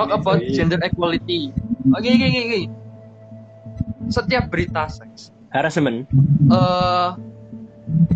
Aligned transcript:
talk 0.00 0.10
about 0.16 0.40
gender 0.56 0.80
equality. 0.80 1.52
Oke, 1.92 2.08
oke, 2.08 2.26
oke, 2.26 2.40
oke. 2.48 2.60
Setiap 4.08 4.48
berita 4.48 4.88
seks, 4.88 5.30
harassment 5.52 6.08
eh 6.50 7.08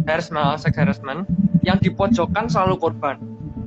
harassment, 0.08 0.56
seks 0.58 0.76
harassment 0.80 1.28
yang 1.60 1.76
dipojokkan 1.78 2.48
selalu 2.48 2.80
korban. 2.80 3.20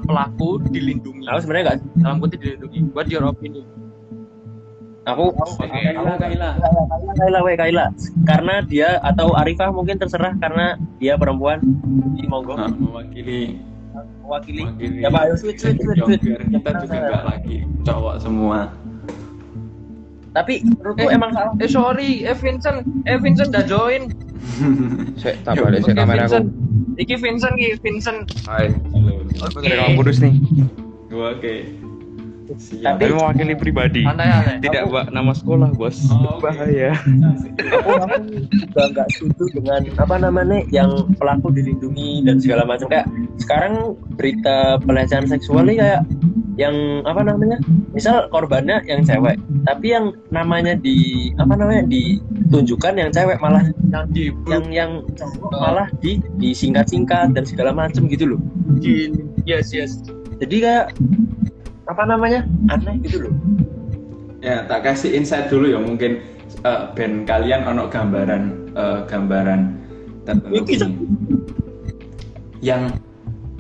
Pelaku 0.08 0.64
dilindungi. 0.72 1.28
aku 1.28 1.40
sebenarnya 1.44 1.64
nggak 1.68 1.78
Dalam 2.00 2.18
kutip 2.24 2.40
dilindungi. 2.40 2.80
What 2.96 3.12
your 3.12 3.28
opinion? 3.28 3.68
aku. 5.08 5.26
Kaila, 5.56 6.14
Kaila. 6.20 6.50
Kaila 7.16 7.40
we 7.42 7.56
Kaila 7.56 7.86
karena 8.28 8.56
dia 8.68 9.00
atau 9.00 9.32
Arifah 9.34 9.72
mungkin 9.72 9.96
terserah 9.96 10.36
karena 10.38 10.76
dia 11.00 11.16
perempuan 11.16 11.64
monggo 12.28 12.60
Nah, 12.60 12.72
mewakili 12.76 13.56
mewakili 14.28 14.62
mewakili 14.68 15.00
ya 15.00 15.10
Pak 15.10 15.22
ayo 15.24 15.34
switch 15.40 15.60
switch 15.64 15.80
switch, 15.80 16.24
kita 16.28 16.70
juga 16.84 16.96
nggak 17.00 17.24
lagi 17.24 17.58
cowok 17.88 18.16
semua 18.20 18.68
tapi 20.36 20.62
menurutku 20.62 21.02
Eh, 21.02 21.10
emang 21.18 21.34
salah 21.34 21.54
Eh 21.58 21.66
sorry, 21.66 22.22
eh 22.22 22.38
Vincent, 22.38 22.86
eh 23.10 23.18
Vincent 23.18 23.50
udah 23.50 23.66
join. 23.66 24.14
Saya 25.22 25.34
tak 25.42 25.58
balik 25.58 25.82
Oke 25.82 25.90
saya 25.90 25.98
kamera 25.98 26.30
aku. 26.30 26.30
Vincent. 26.30 26.48
Iki 27.02 27.16
Vincent, 27.18 27.56
iki 27.58 27.74
Vincent. 27.82 28.22
Hai. 28.46 28.70
halo 28.70 29.26
Aku 29.50 29.58
dari 29.66 29.74
kamu 29.82 30.02
nih. 30.22 30.34
oke 31.10 31.54
siap 32.56 32.96
Tapi 32.96 33.12
mewakili 33.12 33.56
pribadi. 33.60 34.02
Tidak 34.64 34.84
mbak 34.88 35.12
nama 35.12 35.36
sekolah 35.36 35.76
bos. 35.76 36.00
Oh, 36.08 36.40
oke. 36.40 36.48
Bahaya. 36.48 36.96
aku 37.60 37.92
aku 38.00 38.16
juga 38.48 38.82
nggak 38.96 39.08
setuju 39.12 39.44
dengan 39.60 39.82
apa 40.00 40.16
namanya 40.16 40.64
yang 40.72 41.12
pelaku 41.20 41.52
dilindungi 41.52 42.24
dan 42.24 42.40
segala 42.40 42.64
macam 42.64 42.88
kayak 42.88 43.08
sekarang 43.44 44.00
berita 44.16 44.80
pelecehan 44.88 45.28
seksual 45.28 45.68
ini 45.68 45.82
kayak 45.82 46.02
yang 46.58 47.06
apa 47.06 47.22
namanya 47.22 47.62
misal 47.94 48.26
korbannya 48.34 48.82
yang 48.90 49.06
cewek 49.06 49.38
tapi 49.70 49.94
yang 49.94 50.18
namanya 50.34 50.74
di 50.74 51.30
apa 51.38 51.54
namanya 51.54 51.86
ditunjukkan 51.86 52.98
yang 52.98 53.10
cewek 53.14 53.38
malah 53.38 53.62
Yang 53.94 54.06
di 54.12 54.24
yang 54.50 54.66
yang 54.74 54.92
cowok 55.14 55.54
malah 55.54 55.88
di 56.02 56.18
disingkat-singkat 56.42 57.38
dan 57.38 57.46
segala 57.46 57.72
macam 57.72 58.10
gitu 58.10 58.36
loh 58.36 58.42
yes 59.46 59.70
yes. 59.70 60.02
jadi 60.42 60.56
kayak 60.58 60.86
apa 61.88 62.04
namanya? 62.04 62.44
Aneh 62.70 63.00
gitu 63.02 63.28
loh. 63.28 63.34
Ya 64.44 64.68
tak 64.70 64.86
kasih 64.86 65.18
insight 65.18 65.50
dulu 65.50 65.72
ya 65.72 65.80
mungkin 65.82 66.22
eh, 66.62 66.82
band 66.94 67.26
kalian 67.26 67.66
ono 67.66 67.90
gambaran 67.90 68.44
eh, 68.78 69.00
gambaran 69.10 69.62
tertentu 70.28 70.62
Ya, 72.60 72.76
yang 72.76 72.82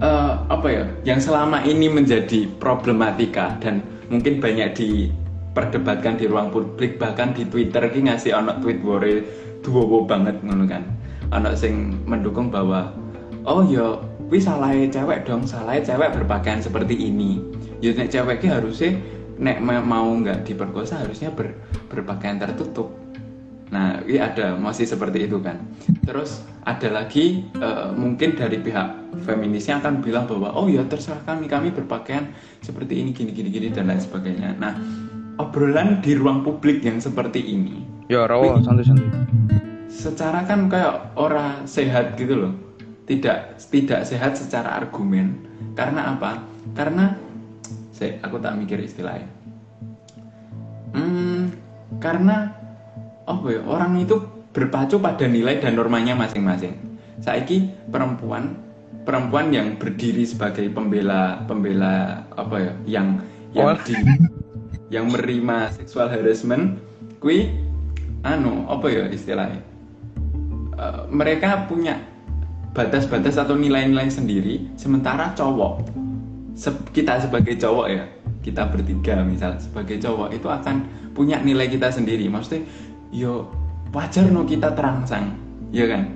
eh, 0.03 0.33
apa 0.51 0.67
ya 0.67 0.83
yang 1.07 1.19
selama 1.23 1.63
ini 1.63 1.89
menjadi 1.89 2.45
problematika 2.61 3.57
dan 3.63 3.81
mungkin 4.11 4.37
banyak 4.37 4.77
diperdebatkan 4.77 6.21
di 6.21 6.25
ruang 6.29 6.53
publik 6.53 7.01
bahkan 7.01 7.33
di 7.33 7.47
Twitter 7.47 7.89
ki 7.89 8.05
ngasih 8.05 8.37
ono 8.37 8.59
tweet 8.61 8.83
wore 8.85 9.25
duwowo 9.65 10.05
banget 10.05 10.37
ngono 10.45 10.67
kan. 10.69 10.83
Ono 11.33 11.51
sing 11.57 11.99
mendukung 12.07 12.53
bahwa 12.53 12.93
oh 13.43 13.65
ya 13.67 13.99
wis 14.27 14.43
salah 14.43 14.71
cewek 14.71 15.23
dong 15.23 15.47
salah 15.47 15.79
cewek 15.79 16.11
berpakaian 16.11 16.59
seperti 16.59 16.95
ini 16.95 17.39
ya 17.79 17.91
nek 17.93 18.09
cewek 18.09 18.37
ki 18.41 18.47
harusnya 18.49 18.91
nek 19.37 19.57
ma- 19.61 19.85
mau 19.85 20.09
nggak 20.17 20.43
diperkosa 20.43 21.05
harusnya 21.05 21.29
ber, 21.29 21.53
berpakaian 21.89 22.37
tertutup 22.37 22.93
Nah, 23.67 23.99
ini 24.07 24.15
ada 24.15 24.55
masih 24.55 24.87
seperti 24.87 25.27
itu 25.27 25.43
kan. 25.43 25.59
Terus 26.07 26.39
ada 26.63 26.87
lagi 26.87 27.43
eh, 27.59 27.87
mungkin 27.99 28.39
dari 28.39 28.63
pihak 28.63 29.19
feminisnya 29.27 29.83
akan 29.83 29.99
bilang 29.99 30.23
bahwa 30.23 30.55
oh 30.55 30.71
ya 30.71 30.87
terserah 30.87 31.19
kami 31.27 31.51
kami 31.51 31.75
berpakaian 31.75 32.31
seperti 32.63 33.03
ini 33.03 33.11
gini 33.11 33.35
gini 33.35 33.51
gini 33.51 33.67
dan 33.67 33.91
lain 33.91 33.99
sebagainya. 33.99 34.55
Nah, 34.55 34.71
obrolan 35.35 35.99
di 35.99 36.15
ruang 36.15 36.47
publik 36.47 36.79
yang 36.79 37.03
seperti 37.03 37.43
ini 37.43 37.83
Ya 38.07 38.23
rawo 38.23 38.55
santai 38.63 38.87
santai. 38.87 39.11
secara 39.91 40.47
kan 40.47 40.71
kayak 40.71 41.11
orang 41.19 41.67
sehat 41.67 42.15
gitu 42.15 42.47
loh. 42.47 42.53
Tidak 43.03 43.59
tidak 43.67 44.07
sehat 44.07 44.39
secara 44.39 44.79
argumen. 44.79 45.43
Karena 45.75 46.15
apa? 46.15 46.39
Karena 46.71 47.19
saya 47.97 48.21
aku 48.21 48.37
tak 48.37 48.53
mikir 48.61 48.77
istilahnya. 48.77 49.25
Hmm, 50.93 51.49
karena 51.97 52.53
apa 53.25 53.47
ya 53.49 53.61
orang 53.65 53.97
itu 53.97 54.21
berpacu 54.53 55.01
pada 55.01 55.25
nilai 55.25 55.57
dan 55.57 55.73
normanya 55.73 56.13
masing-masing. 56.13 56.77
Saiki 57.17 57.73
perempuan 57.89 58.53
perempuan 59.01 59.49
yang 59.49 59.81
berdiri 59.81 60.21
sebagai 60.29 60.69
pembela 60.69 61.41
pembela 61.49 62.21
apa 62.37 62.55
ya 62.61 62.73
yang 62.85 63.07
yang 63.57 63.73
Oh. 63.73 63.79
di 63.81 63.95
yang 64.93 65.09
menerima 65.09 65.73
seksual 65.73 66.13
harassment 66.13 66.77
kui 67.17 67.49
anu 68.21 68.67
apa 68.69 68.85
ya 68.91 69.03
istilahnya 69.09 69.63
Eh, 70.77 71.01
mereka 71.09 71.65
punya 71.65 71.97
batas-batas 72.77 73.41
atau 73.41 73.57
nilai-nilai 73.57 74.13
sendiri 74.13 74.69
sementara 74.77 75.33
cowok 75.33 75.89
se- 76.57 76.89
kita 76.89 77.21
sebagai 77.21 77.53
cowok 77.61 77.87
ya 77.87 78.03
kita 78.41 78.65
bertiga 78.73 79.21
misal 79.21 79.53
sebagai 79.61 80.01
cowok 80.01 80.33
itu 80.33 80.47
akan 80.49 80.75
punya 81.13 81.37
nilai 81.43 81.69
kita 81.69 81.93
sendiri. 81.93 82.25
Maksudnya 82.25 82.65
yo 83.13 83.45
wajar 83.93 84.25
no 84.33 84.43
kita 84.43 84.73
terangsang 84.73 85.37
ya 85.69 85.85
kan? 85.85 86.09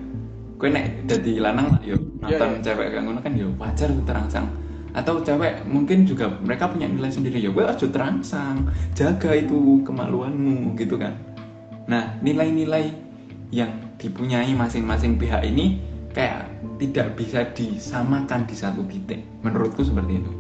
Gue 0.58 0.70
nek 0.74 1.06
jadi 1.06 1.44
lanang 1.44 1.78
lah 1.78 1.82
yo 1.86 1.98
nonton 2.24 2.62
cewek 2.66 2.88
kayak 2.96 3.04
ngono 3.06 3.20
kan 3.22 3.34
yo 3.38 3.54
wajar 3.62 3.94
terangsang. 4.08 4.48
Atau 4.92 5.24
cewek 5.24 5.64
mungkin 5.70 6.04
juga 6.04 6.28
mereka 6.44 6.68
punya 6.68 6.88
nilai 6.90 7.12
sendiri 7.14 7.40
ya 7.40 7.52
gue 7.54 7.64
aja 7.64 7.88
terangsang 7.88 8.68
jaga 8.98 9.32
itu 9.38 9.86
kemaluanmu 9.86 10.76
gitu 10.80 10.98
kan. 10.98 11.16
Nah 11.86 12.16
nilai-nilai 12.24 12.92
yang 13.52 13.72
dipunyai 14.00 14.56
masing-masing 14.56 15.20
pihak 15.20 15.44
ini 15.44 15.91
kayak 16.12 16.52
tidak 16.78 17.14
bisa 17.16 17.48
disamakan 17.54 18.46
di 18.48 18.56
satu 18.56 18.82
titik. 18.88 19.24
Menurutku 19.44 19.86
seperti 19.86 20.22
itu. 20.22 20.32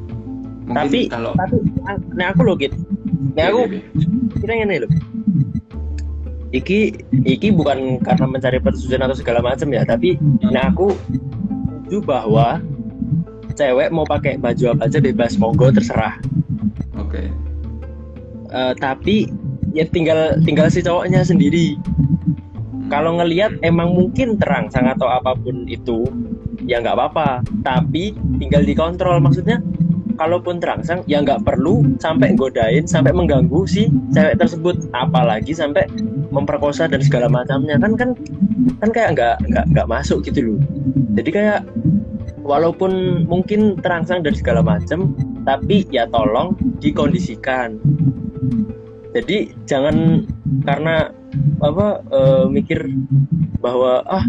Mungkin 0.67 0.77
tapi 0.77 0.99
kalau 1.09 1.31
tapi 1.35 1.57
nah 2.13 2.31
aku 2.31 2.41
loh 2.45 2.55
gitu 2.55 2.77
nah 3.33 3.49
aku 3.49 3.65
Oke, 3.65 3.79
oke. 3.81 4.39
kira 4.39 4.53
ini 4.61 4.75
loh 4.85 4.91
iki 6.53 6.93
iki 7.25 7.47
bukan 7.49 7.97
karena 8.03 8.25
mencari 8.27 8.59
persetujuan 8.61 9.03
atau 9.07 9.17
segala 9.17 9.39
macam 9.41 9.71
ya 9.71 9.81
tapi 9.87 10.19
nah 10.51 10.69
aku 10.69 10.93
setuju 11.91 12.07
bahwa 12.07 12.63
cewek 13.55 13.91
mau 13.91 14.07
pakai 14.07 14.39
baju 14.39 14.71
apa 14.71 14.87
aja 14.87 15.03
bebas 15.03 15.35
monggo 15.35 15.75
terserah. 15.75 16.15
Oke. 16.95 17.27
Eh, 18.47 18.73
tapi 18.79 19.27
ya 19.75 19.83
tinggal 19.91 20.39
tinggal 20.47 20.71
si 20.71 20.79
cowoknya 20.79 21.23
sendiri 21.27 21.75
kalau 22.91 23.15
ngelihat 23.15 23.55
emang 23.63 23.95
mungkin 23.95 24.35
terangsang 24.35 24.83
atau 24.83 25.07
apa 25.07 25.31
pun 25.31 25.63
itu 25.71 26.03
ya 26.67 26.83
nggak 26.83 26.99
apa-apa. 26.99 27.39
Tapi 27.63 28.11
tinggal 28.35 28.67
dikontrol. 28.67 29.23
Maksudnya 29.23 29.63
kalaupun 30.19 30.59
terangsang 30.59 31.07
ya 31.07 31.23
nggak 31.23 31.47
perlu 31.47 31.87
sampai 32.03 32.35
godain 32.35 32.83
sampai 32.83 33.15
mengganggu 33.15 33.63
si 33.63 33.87
cewek 34.11 34.35
tersebut. 34.35 34.91
Apalagi 34.91 35.55
sampai 35.55 35.87
memperkosa 36.35 36.91
dan 36.91 36.99
segala 36.99 37.31
macamnya. 37.31 37.79
Kan 37.79 37.95
kan 37.95 38.11
kan 38.83 38.91
kayak 38.91 39.15
nggak 39.15 39.35
nggak 39.47 39.65
nggak 39.71 39.87
masuk 39.87 40.19
gitu 40.27 40.51
loh. 40.51 40.59
Jadi 41.15 41.31
kayak 41.31 41.63
walaupun 42.43 43.23
mungkin 43.23 43.79
terangsang 43.79 44.19
dan 44.19 44.35
segala 44.35 44.59
macam 44.59 45.15
tapi 45.47 45.87
ya 45.95 46.03
tolong 46.11 46.59
dikondisikan. 46.83 47.79
Jadi 49.15 49.51
jangan 49.67 50.27
karena 50.67 51.11
apa 51.61 52.01
eh, 52.09 52.45
mikir 52.49 52.79
bahwa 53.61 54.01
ah 54.09 54.25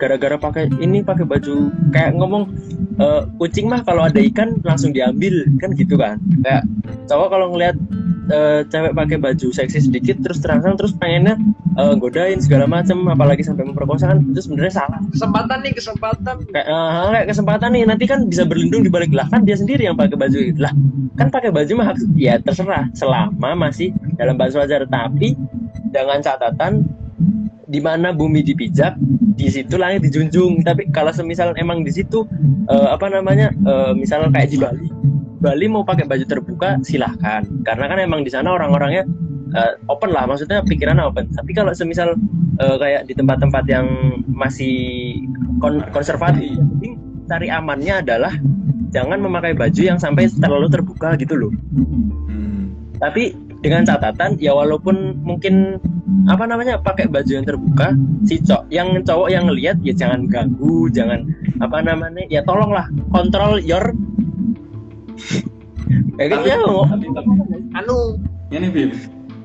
gara-gara 0.00 0.40
pakai 0.40 0.72
ini 0.80 1.04
pakai 1.04 1.28
baju. 1.28 1.68
Kayak 1.92 2.16
ngomong 2.16 2.48
eh, 2.96 3.22
kucing 3.36 3.68
mah 3.68 3.84
kalau 3.84 4.08
ada 4.08 4.18
ikan 4.32 4.56
langsung 4.64 4.96
diambil 4.96 5.44
kan 5.60 5.76
gitu 5.76 6.00
kan. 6.00 6.16
Kayak 6.40 6.64
cowok 7.04 7.28
kalau 7.28 7.46
ngelihat 7.52 7.76
eh, 8.32 8.60
cewek 8.72 8.92
pakai 8.96 9.16
baju 9.20 9.46
seksi 9.52 9.90
sedikit 9.90 10.16
terus 10.24 10.40
terangsang 10.40 10.80
terus 10.80 10.96
pengennya 10.96 11.36
eh, 11.76 11.94
godain 12.00 12.40
segala 12.40 12.64
macam 12.64 13.04
apalagi 13.12 13.44
sampai 13.44 13.68
memperkosa 13.68 14.16
kan 14.16 14.24
itu 14.24 14.40
sebenarnya 14.40 14.72
salah. 14.72 15.00
Kesempatan 15.12 15.58
nih 15.60 15.72
kesempatan. 15.76 16.36
kayak, 16.48 16.66
eh, 16.66 17.08
kayak 17.12 17.26
kesempatan 17.28 17.68
nih 17.76 17.84
nanti 17.84 18.04
kan 18.08 18.24
bisa 18.24 18.48
berlindung 18.48 18.82
di 18.86 18.90
balik 18.90 19.12
lah. 19.12 19.28
Kan 19.28 19.44
dia 19.44 19.60
sendiri 19.60 19.84
yang 19.84 20.00
pakai 20.00 20.16
baju 20.16 20.38
itu. 20.40 20.56
Lah 20.56 20.72
kan 21.20 21.28
pakai 21.28 21.52
baju 21.52 21.72
mah 21.76 21.92
ya 22.16 22.40
terserah. 22.40 22.88
Selama 22.96 23.52
masih 23.68 23.92
dalam 24.16 24.40
batas 24.40 24.56
wajar 24.56 24.88
tapi 24.88 25.36
dengan 25.90 26.18
catatan 26.22 26.86
di 27.70 27.78
mana 27.78 28.10
bumi 28.10 28.42
dipijak 28.42 28.98
di 29.38 29.46
situ 29.46 29.78
langit 29.78 30.02
dijunjung. 30.10 30.66
Tapi 30.66 30.90
kalau 30.90 31.14
semisal 31.14 31.54
emang 31.54 31.86
di 31.86 31.92
situ 31.94 32.26
eh, 32.66 32.88
apa 32.90 33.06
namanya 33.06 33.54
eh, 33.54 33.92
misal 33.94 34.26
kayak 34.30 34.50
di 34.50 34.58
Bali 34.58 34.88
Bali 35.40 35.66
mau 35.72 35.86
pakai 35.86 36.04
baju 36.04 36.24
terbuka 36.26 36.82
silahkan. 36.82 37.46
Karena 37.62 37.84
kan 37.86 37.98
emang 38.02 38.26
di 38.26 38.30
sana 38.32 38.54
orang-orangnya 38.54 39.06
eh, 39.54 39.72
open 39.86 40.10
lah 40.10 40.26
maksudnya 40.26 40.66
pikirannya 40.66 41.06
open. 41.06 41.30
Tapi 41.30 41.50
kalau 41.54 41.70
semisal 41.70 42.18
eh, 42.58 42.76
kayak 42.76 43.06
di 43.06 43.14
tempat-tempat 43.14 43.64
yang 43.70 43.86
masih 44.30 45.14
kon- 45.62 45.86
konservatif 45.94 46.58
cari 47.30 47.46
amannya 47.46 48.02
adalah 48.02 48.34
jangan 48.90 49.22
memakai 49.22 49.54
baju 49.54 49.82
yang 49.86 50.02
sampai 50.02 50.26
terlalu 50.42 50.66
terbuka 50.66 51.14
gitu 51.14 51.38
loh. 51.38 51.52
Hmm. 51.70 52.74
tapi 52.98 53.32
dengan 53.60 53.84
catatan 53.84 54.40
ya 54.40 54.56
walaupun 54.56 55.20
mungkin 55.20 55.76
apa 56.26 56.48
namanya 56.48 56.80
pakai 56.80 57.06
baju 57.06 57.28
yang 57.28 57.46
terbuka 57.46 57.92
si 58.24 58.40
cowok 58.40 58.64
yang 58.72 58.88
cowok 59.04 59.28
yang 59.28 59.44
ngelihat 59.46 59.76
ya 59.84 59.92
jangan 59.92 60.24
ganggu 60.26 60.88
jangan 60.90 61.28
apa 61.60 61.84
namanya 61.84 62.24
ya 62.32 62.40
tolonglah 62.44 62.88
kontrol 63.12 63.60
your 63.60 63.92
kayak 66.16 66.40
gitu 66.40 66.72
Tapi- 66.88 67.08
ya 67.12 67.22
anu 67.84 68.16
ini 68.50 68.68
Bim 68.72 68.90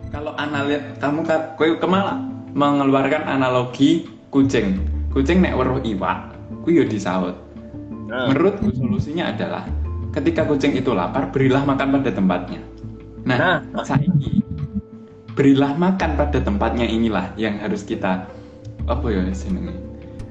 kalau 0.09 0.31
analit 0.39 0.81
kamu 1.03 1.27
ka- 1.27 1.59
kowe 1.59 1.75
ke 1.75 1.87
mana 1.87 2.23
mengeluarkan 2.55 3.27
analogi 3.27 4.07
kucing. 4.31 4.79
Kucing 5.11 5.43
nek 5.43 5.59
weruh 5.59 5.83
iwak 5.83 6.31
kuwi 6.63 6.79
yo 6.79 6.85
disaut 6.87 7.35
Nah, 8.05 8.29
menurutku 8.29 8.69
solusinya 8.69 9.33
adalah 9.33 9.65
ketika 10.13 10.45
kucing 10.45 10.77
itu 10.77 10.93
lapar 10.93 11.33
berilah 11.33 11.65
makan 11.65 11.99
pada 11.99 12.13
tempatnya 12.13 12.61
nah, 13.25 13.59
Nah. 13.73 13.83
saiki 13.83 14.45
berilah 15.35 15.75
makan 15.75 16.15
pada 16.15 16.39
tempatnya 16.39 16.87
inilah 16.87 17.35
yang 17.35 17.59
harus 17.59 17.83
kita 17.83 18.29
apa 18.85 19.05
ya 19.11 19.25
senenge 19.33 19.85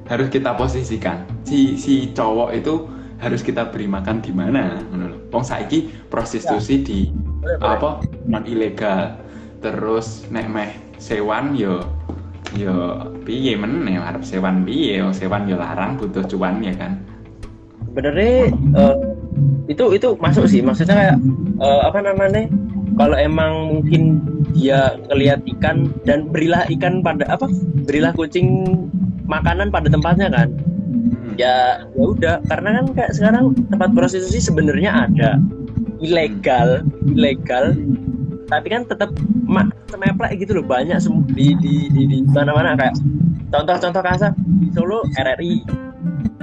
harus 0.08 0.28
kita 0.28 0.52
posisikan. 0.56 1.24
Si 1.48 1.76
si 1.80 2.12
cowok 2.12 2.50
itu 2.56 2.88
harus 3.20 3.40
kita 3.40 3.72
beri 3.72 3.88
makan 3.88 4.20
di 4.20 4.32
mana? 4.34 4.84
Lho. 4.92 5.16
Wong 5.32 5.44
saiki 5.44 5.88
prostitusi 6.12 6.84
di 6.84 6.98
boleh, 7.40 7.56
boleh. 7.56 7.72
apa 7.76 7.90
non 8.28 8.44
ilegal. 8.44 9.16
Terus 9.64 10.28
nek 10.28 10.46
meh 10.52 10.70
sewan 11.00 11.56
yo 11.56 11.80
yo 12.52 13.08
piye 13.24 13.56
meneh? 13.56 13.96
Arep 13.96 14.22
sewan 14.22 14.62
piye? 14.68 15.00
Wong 15.00 15.16
sewan 15.16 15.48
yo 15.48 15.56
larang 15.56 15.96
butuh 15.96 16.24
cuan 16.28 16.60
ya 16.60 16.76
kan? 16.76 17.00
Sebenarnya 17.88 18.52
eh, 18.52 18.96
itu 19.72 19.84
itu 19.96 20.08
masuk 20.20 20.44
sih. 20.44 20.60
Maksudnya 20.60 20.94
kayak 20.94 21.16
eh, 21.64 21.80
apa 21.88 21.98
namanya 22.04 22.44
kalau 22.94 23.16
emang 23.18 23.78
mungkin 23.78 24.22
dia 24.54 24.94
ngelihat 25.10 25.42
ikan 25.58 25.90
dan 26.06 26.30
berilah 26.30 26.62
ikan 26.78 27.02
pada 27.02 27.26
apa 27.26 27.50
berilah 27.86 28.14
kucing 28.14 28.64
makanan 29.26 29.72
pada 29.72 29.90
tempatnya 29.90 30.30
kan 30.30 30.48
Hmm. 31.34 31.34
ya 31.36 31.84
ya 31.96 32.04
udah. 32.04 32.36
Karena 32.46 32.80
kan 32.80 32.86
kayak 32.94 33.12
sekarang 33.16 33.44
tempat 33.68 33.90
prostitusi 33.92 34.38
sebenarnya 34.40 35.10
ada. 35.10 35.30
Ilegal 36.00 36.84
ilegal. 37.08 37.74
Tapi 38.44 38.66
kan 38.68 38.84
tetap 38.84 39.10
mak 39.48 39.72
semeplek 39.88 40.36
gitu 40.38 40.60
loh 40.60 40.66
banyak 40.66 41.00
di 41.32 41.56
di 41.58 41.74
di, 41.90 42.02
di 42.06 42.18
mana-mana. 42.28 42.76
Kayak 42.76 42.94
contoh-contoh 43.50 44.02
kasar 44.04 44.32
di 44.60 44.68
Solo 44.70 45.02
RRI 45.16 45.83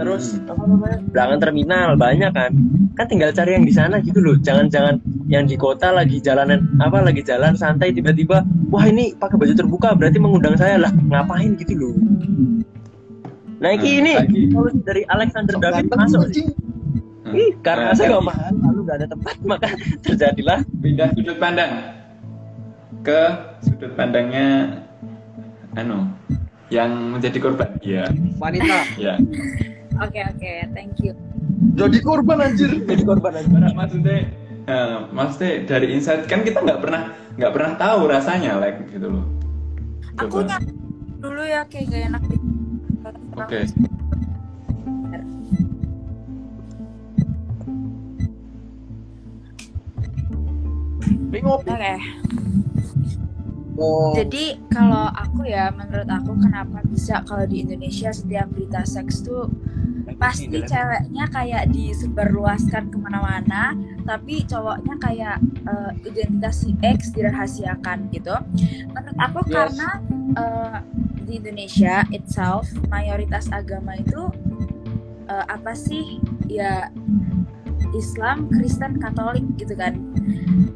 terus 0.01 0.33
Hmm. 0.33 0.50
apa 0.50 0.63
namanya 0.65 0.98
belakang 1.07 1.39
terminal 1.39 1.89
banyak 1.94 2.31
kan. 2.33 2.51
Kan 2.98 3.06
tinggal 3.06 3.30
cari 3.30 3.53
yang 3.53 3.63
di 3.63 3.71
sana 3.71 4.01
gitu 4.01 4.18
loh. 4.18 4.33
Jangan-jangan 4.36 4.98
yang 5.30 5.45
di 5.45 5.53
kota 5.53 5.94
lagi 5.94 6.18
jalanan 6.18 6.65
apa 6.81 7.00
lagi 7.00 7.21
jalan 7.21 7.53
santai 7.53 7.94
tiba-tiba 7.94 8.42
wah 8.68 8.81
ini 8.83 9.13
pakai 9.13 9.38
baju 9.38 9.53
terbuka 9.53 9.94
berarti 9.94 10.18
mengundang 10.18 10.57
saya. 10.57 10.75
Lah 10.75 10.89
ngapain 10.89 11.53
gitu 11.56 11.77
loh. 11.77 11.95
Nah 13.62 13.71
ini 13.71 14.18
Hmm, 14.18 14.25
ini. 14.25 14.81
dari 14.81 15.06
Alexander 15.06 15.53
sok 15.53 15.62
David 15.62 15.86
masuk 15.92 16.24
sih 16.33 16.45
Hmm. 17.21 17.38
Ih, 17.38 17.53
karena 17.62 17.94
Nah, 17.94 17.95
saya 17.95 18.07
nggak 18.12 18.25
mahal 18.25 18.51
lalu 18.59 18.80
nggak 18.81 18.98
ada 18.98 19.07
tempat 19.07 19.36
maka 19.53 19.69
terjadilah 20.01 20.59
pindah 20.81 21.13
sudut 21.13 21.38
pandang. 21.38 21.71
Ke 23.06 23.21
sudut 23.62 23.94
pandangnya 23.94 24.81
anu 25.77 26.09
yang 26.74 26.89
menjadi 27.13 27.38
korban. 27.38 27.69
Ya 27.86 28.09
wanita. 28.36 28.77
Ya 28.98 29.15
Oke 29.99 30.19
oke, 30.23 30.51
thank 30.71 30.95
you. 31.03 31.11
jadi 31.75 31.97
korban 32.01 32.41
anjir. 32.41 32.71
Jadi 32.83 33.03
korban 33.03 33.35
Karena 33.35 33.69
maksudnya 33.75 34.17
eh, 34.65 34.97
maksudnya 35.11 35.51
dari 35.67 35.88
insight 35.91 36.25
kan 36.31 36.47
kita 36.47 36.63
nggak 36.63 36.79
pernah 36.79 37.11
nggak 37.35 37.51
pernah 37.51 37.71
tahu 37.75 37.99
rasanya 38.07 38.61
like 38.61 38.79
gitu 38.88 39.07
loh. 39.11 39.25
Aku 40.19 40.47
nyak 40.47 40.63
dulu 41.21 41.43
ya 41.45 41.67
kayak 41.69 41.91
gak 41.91 42.03
enak. 42.11 42.23
Di. 42.25 42.38
oke 43.38 43.59
bingung 51.31 51.63
Oke. 51.63 51.95
oh. 53.79 54.13
Jadi 54.13 54.59
kalau 54.67 55.07
aku 55.15 55.47
ya, 55.47 55.71
menurut 55.71 56.05
aku 56.11 56.35
kenapa 56.38 56.83
bisa 56.85 57.23
kalau 57.23 57.47
di 57.47 57.63
Indonesia 57.63 58.11
setiap 58.11 58.51
berita 58.51 58.83
seks 58.83 59.23
tuh 59.23 59.47
pasti 60.17 60.57
ceweknya 60.63 61.25
kayak 61.29 61.69
disebarluaskan 61.71 62.89
ke 62.91 62.97
mana-mana, 62.97 63.75
tapi 64.03 64.43
cowoknya 64.47 64.95
kayak 64.99 65.37
eh, 65.67 65.91
identitas 66.07 66.65
si 66.65 66.75
X 66.81 67.13
dirahasiakan 67.15 68.09
gitu. 68.11 68.35
Menurut 68.91 69.17
aku 69.19 69.39
Yes. 69.47 69.53
karena 69.53 69.89
eh, 70.37 70.77
di 71.27 71.33
Indonesia 71.39 72.03
itself 72.11 72.67
mayoritas 72.91 73.47
agama 73.51 73.95
itu 73.99 74.31
eh, 75.29 75.45
apa 75.47 75.71
sih 75.75 76.19
ya 76.47 76.91
Islam, 77.91 78.47
Kristen, 78.47 79.03
Katolik 79.03 79.43
gitu 79.59 79.75
kan. 79.75 79.99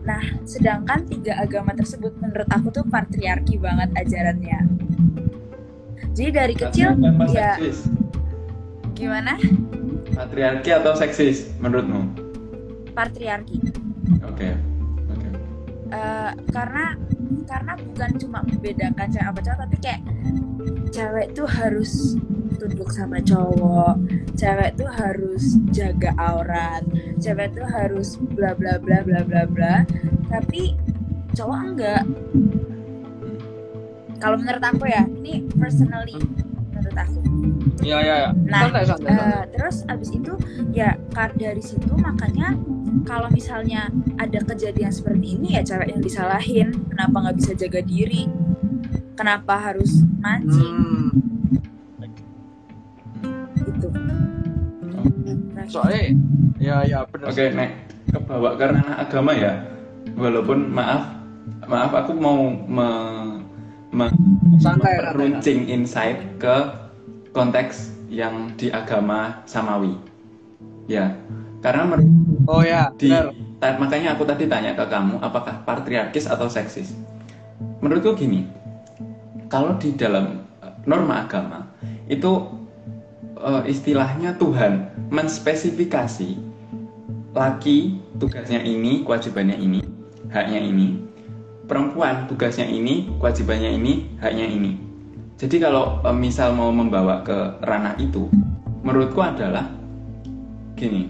Nah, 0.04 0.22
sedangkan 0.44 1.08
tiga 1.08 1.40
agama 1.40 1.72
tersebut 1.72 2.12
menurut 2.20 2.48
aku 2.52 2.70
tuh 2.76 2.84
patriarki 2.86 3.56
banget 3.56 3.90
ajarannya. 3.96 4.68
Jadi 6.16 6.30
dari 6.32 6.56
kecil 6.56 6.96
ya? 7.32 7.60
Gimana? 8.96 9.36
patriarki 10.16 10.72
atau 10.72 10.96
seksis 10.96 11.52
menurutmu 11.60 12.08
Patriarki. 12.96 13.60
oke 14.24 14.50
oke 15.12 15.28
Eh, 15.86 16.32
karena 16.50 16.98
karena 17.46 17.74
bukan 17.78 18.12
cuma 18.18 18.40
membedakan 18.42 19.06
cewek 19.06 19.28
apa 19.30 19.40
cowok 19.40 19.60
tapi 19.64 19.78
kayak 19.80 20.02
cewek 20.90 21.28
tuh 21.38 21.46
harus 21.46 22.18
tunduk 22.58 22.90
sama 22.90 23.22
cowok 23.22 23.96
cewek 24.34 24.74
tuh 24.76 24.90
harus 24.90 25.44
jaga 25.70 26.12
aurat 26.18 26.82
cewek 27.22 27.54
tuh 27.54 27.68
harus 27.70 28.18
bla 28.34 28.58
bla 28.58 28.82
bla 28.82 29.06
bla 29.06 29.22
bla 29.24 29.44
bla 29.46 29.76
tapi 30.28 30.74
cowok 31.38 31.60
enggak 31.64 32.04
kalau 34.18 34.36
menurut 34.42 34.64
aku 34.64 34.90
ya 34.90 35.04
ini 35.06 35.46
personally 35.54 36.18
menurut 36.86 37.02
aku. 37.02 37.18
Iya 37.82 37.98
iya 37.98 38.16
iya. 38.22 38.30
Nah, 38.46 38.62
santai 38.70 38.84
santai 38.86 39.10
santai. 39.10 39.34
Eh, 39.34 39.44
terus 39.58 39.76
abis 39.90 40.10
itu 40.14 40.34
ya 40.70 40.94
kar- 41.10 41.34
dari 41.34 41.62
situ 41.62 41.94
makanya 41.98 42.54
kalau 43.10 43.26
misalnya 43.34 43.90
ada 44.22 44.40
kejadian 44.46 44.94
seperti 44.94 45.34
ini 45.38 45.58
ya 45.58 45.62
cewek 45.66 45.90
yang 45.90 46.02
disalahin 46.02 46.70
kenapa 46.94 47.16
nggak 47.26 47.38
bisa 47.42 47.52
jaga 47.58 47.82
diri? 47.82 48.30
Kenapa 49.16 49.54
harus 49.58 50.06
mancing? 50.22 50.76
Hmm, 50.78 51.10
gitu. 53.66 53.88
Nah, 55.56 55.66
soalnya 55.66 56.02
ya 56.62 56.76
ya 56.86 57.00
benar 57.10 57.34
Oke, 57.34 57.46
nek. 57.50 57.70
Kebawa 58.06 58.54
karena 58.56 58.84
agama 59.02 59.34
ya. 59.34 59.66
Walaupun 60.16 60.70
maaf, 60.72 61.12
maaf 61.68 61.92
aku 61.92 62.14
mau 62.16 62.48
me, 62.54 62.88
me, 63.96 64.12
santai 64.60 65.00
santai 65.00 65.16
runcing 65.16 65.72
insight 65.72 66.20
ke 66.36 66.56
konteks 67.32 67.96
yang 68.12 68.52
di 68.60 68.68
agama 68.68 69.40
samawi. 69.48 69.96
Ya, 70.92 71.16
karena 71.64 71.96
oh 72.46 72.62
ya 72.62 72.92
di 73.00 73.10
benar 73.10 73.32
ta- 73.60 73.78
makanya 73.80 74.14
aku 74.14 74.28
tadi 74.28 74.46
tanya 74.46 74.76
ke 74.78 74.86
kamu 74.86 75.18
apakah 75.24 75.64
patriarkis 75.64 76.28
atau 76.28 76.46
seksis. 76.52 76.94
Menurutku 77.80 78.14
gini, 78.14 78.46
kalau 79.48 79.80
di 79.80 79.96
dalam 79.96 80.46
eh, 80.62 80.74
norma 80.86 81.26
agama 81.26 81.66
itu 82.12 82.46
eh, 83.40 83.64
istilahnya 83.66 84.36
Tuhan 84.38 84.92
menspesifikasi 85.10 86.38
laki 87.36 88.00
tugasnya 88.16 88.64
ini, 88.64 89.04
kewajibannya 89.04 89.58
ini, 89.60 89.82
haknya 90.32 90.60
ini. 90.62 91.04
Perempuan 91.66 92.30
tugasnya 92.30 92.70
ini, 92.70 93.10
kewajibannya 93.18 93.74
ini, 93.74 94.18
haknya 94.22 94.46
ini. 94.46 94.78
Jadi 95.36 95.58
kalau 95.60 96.00
eh, 96.06 96.16
misal 96.16 96.54
mau 96.54 96.70
membawa 96.70 97.26
ke 97.26 97.60
ranah 97.66 97.98
itu, 97.98 98.30
menurutku 98.86 99.20
adalah 99.20 99.68
gini. 100.78 101.10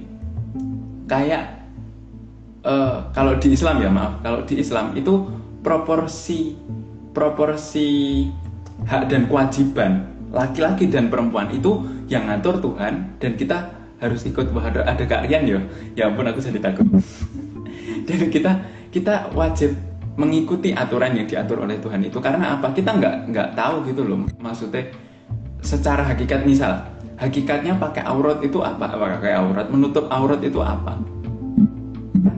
Kayak 1.06 1.68
eh, 2.64 2.98
kalau 3.12 3.36
di 3.36 3.52
Islam 3.52 3.84
ya 3.84 3.90
maaf, 3.92 4.24
kalau 4.24 4.42
di 4.48 4.58
Islam 4.64 4.96
itu 4.96 5.28
proporsi 5.66 6.54
proporsi 7.16 7.88
hak 8.86 9.08
dan 9.08 9.26
kewajiban 9.32 10.04
laki-laki 10.36 10.92
dan 10.92 11.08
perempuan 11.08 11.48
itu 11.56 11.80
yang 12.12 12.28
ngatur 12.28 12.60
Tuhan 12.60 13.16
dan 13.24 13.40
kita 13.40 13.72
harus 14.04 14.28
ikut 14.28 14.52
ada, 14.52 14.84
ada 14.84 15.04
kalian 15.08 15.44
ya 15.48 15.60
ya 15.96 16.04
ampun 16.12 16.28
aku 16.28 16.44
jadi 16.44 16.60
takut 16.60 16.86
dan 18.08 18.20
kita 18.28 18.52
kita 18.92 19.32
wajib 19.32 19.74
mengikuti 20.16 20.72
aturan 20.72 21.16
yang 21.16 21.28
diatur 21.28 21.64
oleh 21.64 21.80
Tuhan 21.80 22.02
itu. 22.04 22.18
Karena 22.24 22.56
apa? 22.60 22.72
Kita 22.72 22.96
nggak 22.96 23.16
nggak 23.32 23.50
tahu 23.56 23.76
gitu 23.92 24.02
loh. 24.08 24.20
Maksudnya 24.40 24.92
secara 25.60 26.04
hakikat 26.08 26.48
misal 26.48 26.88
hakikatnya 27.20 27.76
pakai 27.76 28.04
aurat 28.08 28.40
itu 28.44 28.64
apa? 28.64 28.88
Pakai 28.88 29.36
aurat 29.36 29.68
menutup 29.68 30.08
aurat 30.08 30.40
itu 30.40 30.60
apa? 30.64 31.00
Kan 32.24 32.38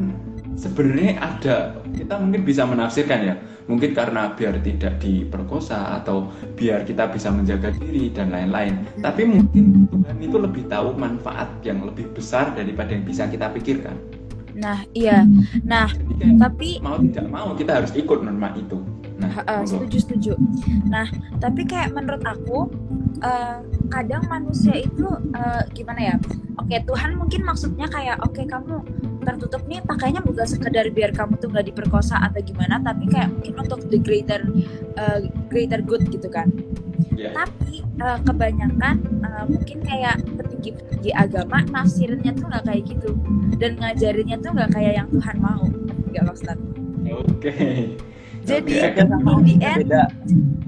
sebenarnya 0.57 1.22
ada 1.22 1.55
kita 1.93 2.17
mungkin 2.17 2.41
bisa 2.46 2.65
menafsirkan 2.65 3.22
ya. 3.24 3.36
Mungkin 3.67 3.91
karena 3.91 4.31
biar 4.31 4.63
tidak 4.63 5.03
diperkosa 5.03 6.00
atau 6.00 6.31
biar 6.55 6.88
kita 6.88 7.12
bisa 7.12 7.27
menjaga 7.27 7.75
diri 7.75 8.07
dan 8.15 8.31
lain-lain. 8.31 8.79
Tapi 9.03 9.27
mungkin 9.27 9.91
Tuhan 9.91 10.17
itu 10.24 10.38
lebih 10.39 10.72
tahu 10.72 10.96
manfaat 10.96 11.51
yang 11.67 11.84
lebih 11.84 12.07
besar 12.15 12.55
daripada 12.55 12.96
yang 12.96 13.03
bisa 13.03 13.27
kita 13.27 13.51
pikirkan 13.51 14.00
Nah, 14.57 14.81
iya. 14.97 15.21
Nah, 15.61 15.85
jadi 16.17 16.33
tapi 16.41 16.81
mau 16.81 16.97
tidak 16.97 17.25
mau 17.29 17.53
kita 17.53 17.71
harus 17.81 17.93
ikut 17.93 18.25
norma 18.25 18.51
itu 18.57 18.81
nah 19.17 19.33
monggo. 19.33 19.65
setuju 19.65 19.97
setuju. 19.97 20.33
Nah, 20.85 21.09
tapi 21.41 21.65
kayak 21.65 21.89
menurut 21.89 22.21
aku 22.21 22.69
eh, 23.25 23.59
kadang 23.89 24.29
manusia 24.29 24.77
itu 24.77 25.09
eh, 25.33 25.63
gimana 25.73 26.13
ya? 26.13 26.15
Oke, 26.61 26.77
Tuhan 26.85 27.17
mungkin 27.17 27.41
maksudnya 27.41 27.89
kayak 27.89 28.21
oke 28.21 28.45
kamu 28.45 28.81
tertutup 29.25 29.65
nih 29.65 29.81
pakainya 29.83 30.21
bukan 30.21 30.47
sekedar 30.47 30.87
biar 30.93 31.11
kamu 31.11 31.35
tuh 31.41 31.49
nggak 31.49 31.73
diperkosa 31.73 32.21
atau 32.21 32.39
gimana, 32.45 32.77
tapi 32.77 33.09
kayak 33.09 33.33
mungkin 33.33 33.53
untuk 33.57 33.79
the 33.89 33.97
greater 33.97 34.41
eh, 35.01 35.19
greater 35.49 35.81
good 35.81 36.05
gitu 36.13 36.29
kan. 36.29 36.53
Ya. 37.17 37.33
Tapi 37.33 37.81
eh, 37.81 38.19
kebanyakan 38.21 38.95
eh, 39.01 39.45
mungkin 39.49 39.81
kayak 39.81 40.21
petinggi-petinggi 40.74 41.12
agama 41.15 41.57
nafsirinnya 41.71 42.31
tuh 42.36 42.45
nggak 42.51 42.63
kayak 42.67 42.83
gitu. 42.88 43.09
Dan 43.57 43.71
ngajarinnya 43.79 44.38
tuh 44.43 44.51
nggak 44.55 44.71
kayak 44.75 44.93
yang 45.03 45.07
Tuhan 45.12 45.38
mau. 45.39 45.63
Nggak 46.12 46.24
maksud 46.27 46.57
oke. 47.17 47.53
Jadi 48.47 48.79
Oke. 48.79 49.03
in 49.03 49.43
the 49.43 49.55
end 49.59 49.81
beda. 49.91 50.03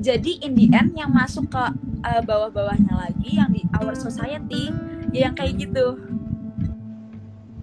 jadi 0.03 0.32
in 0.44 0.51
the 0.51 0.68
end 0.75 0.91
yang 1.00 1.15
masuk 1.15 1.48
ke 1.48 1.63
uh, 2.03 2.22
bawah-bawahnya 2.27 2.91
lagi 2.91 3.39
yang 3.39 3.56
di 3.56 3.63
our 3.79 3.96
society 3.96 4.68
ya 5.15 5.32
yang 5.32 5.34
kayak 5.39 5.56
gitu. 5.63 5.96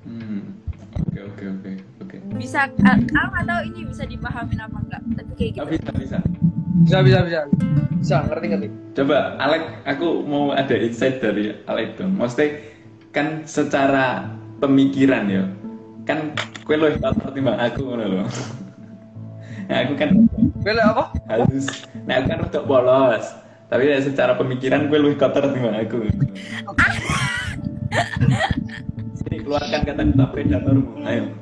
Hmm. 0.09 0.57
oke 0.97 1.21
oke 1.21 1.45
oke 1.53 1.73
oke. 2.01 2.17
Bisa 2.41 2.65
uh, 2.65 2.97
aku 2.97 3.29
nggak 3.29 3.45
tahu 3.45 3.61
ini 3.69 3.81
bisa 3.85 4.03
dipahamin 4.09 4.57
apa 4.57 4.77
enggak 4.89 5.03
tapi 5.21 5.33
kayak 5.37 5.51
gitu. 5.53 5.65
Oh, 5.65 5.69
bisa 5.69 5.91
bisa 5.93 6.19
Bisa 6.85 7.01
bisa 7.01 7.19
bisa. 7.25 7.41
Bisa 7.97 8.17
ngerti 8.29 8.47
ngerti. 8.53 8.69
Coba 8.97 9.37
Alek, 9.41 9.65
aku 9.89 10.25
mau 10.25 10.53
ada 10.53 10.77
insight 10.77 11.21
dari 11.25 11.57
Alek 11.65 11.97
dong. 11.97 12.17
Maksudnya 12.21 12.61
kan 13.13 13.49
secara 13.49 14.29
pemikiran 14.61 15.25
ya, 15.29 15.45
kan 16.05 16.37
kue 16.65 16.77
loh 16.77 16.93
kalau 17.01 17.33
timbang 17.33 17.57
aku 17.57 17.81
ngono 17.85 18.05
loh. 18.21 18.29
Nah, 19.67 19.83
aku 19.83 19.99
kan 19.99 20.15
Bela 20.63 20.95
apa? 20.95 21.05
halus. 21.27 21.91
Nah, 22.07 22.23
aku 22.23 22.27
kan 22.31 22.39
rada 22.39 22.61
polos. 22.63 23.27
Tapi 23.67 23.91
ya 23.91 23.99
secara 23.99 24.39
pemikiran 24.39 24.87
gue 24.87 24.95
lebih 24.95 25.19
kotor 25.19 25.43
timbang 25.51 25.75
aku. 25.75 26.07
Sini 29.19 29.43
keluarkan 29.43 29.81
kata-kata 29.83 30.25
predatormu. 30.31 31.03
Ayo. 31.03 31.35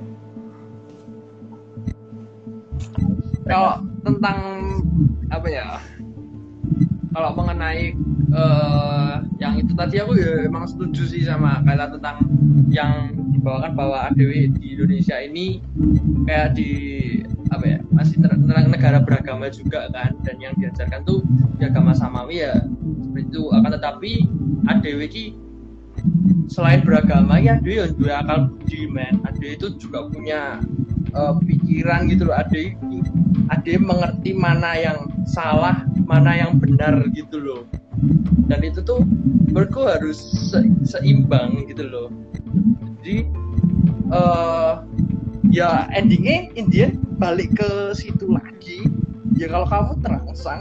Kalau 3.44 3.84
tentang 4.00 4.36
apa 5.38 5.48
ya? 5.50 5.66
Kalau 7.14 7.30
mengenai 7.38 7.94
eh, 8.34 9.14
yang 9.38 9.54
itu 9.58 9.72
tadi 9.74 10.02
aku 10.02 10.18
ya 10.18 10.46
emang 10.46 10.66
setuju 10.66 11.02
sih 11.06 11.22
sama 11.22 11.62
kata 11.62 11.94
tentang 11.98 12.26
yang 12.70 13.14
dibawakan 13.34 13.72
bahwa 13.76 14.10
ADW 14.10 14.50
di 14.58 14.74
Indonesia 14.78 15.20
ini 15.20 15.60
kayak 16.26 16.58
di 16.58 16.70
apa 17.52 17.64
ya 17.66 17.78
masih 17.94 18.18
tentang 18.18 18.66
negara 18.72 18.98
beragama 19.04 19.46
juga 19.52 19.86
kan 19.94 20.16
dan 20.26 20.36
yang 20.40 20.54
diajarkan 20.58 21.06
tuh 21.06 21.22
di 21.60 21.62
agama 21.68 21.94
samawi 21.94 22.42
ya 22.42 22.56
seperti 23.04 23.30
itu 23.30 23.42
akan 23.52 23.70
tetapi 23.78 24.12
ADW 24.66 25.00
ini 25.06 25.24
selain 26.50 26.82
beragama 26.82 27.38
ya 27.38 27.60
ya 27.62 27.86
juga 27.92 28.24
akal 28.24 28.50
budi 28.50 28.90
men 28.90 29.22
ADW 29.22 29.60
itu 29.60 29.66
juga 29.78 30.08
punya 30.10 30.58
eh, 31.14 31.35
pikiran 31.47 32.11
gitu 32.11 32.28
loh. 32.28 32.37
ADW 32.37 32.75
ADW 33.50 33.76
mengerti 33.80 34.30
mana 34.35 34.75
yang 34.76 34.99
salah 35.25 35.85
mana 36.04 36.37
yang 36.37 36.61
benar 36.61 37.00
gitu 37.16 37.40
loh. 37.40 37.62
Dan 38.50 38.61
itu 38.61 38.85
tuh 38.85 39.00
menurutku 39.49 39.87
harus 39.88 40.18
se- 40.21 40.75
seimbang 40.85 41.64
gitu 41.71 41.87
loh. 41.88 42.09
Jadi 43.00 43.25
eh 44.12 44.73
ya 45.52 45.87
endingnya 45.94 46.50
Indian 46.59 46.99
balik 47.16 47.56
ke 47.56 47.94
situ 47.97 48.28
lagi. 48.28 48.85
Ya 49.38 49.50
kalau 49.50 49.66
kamu 49.66 49.92
terangsang 50.04 50.61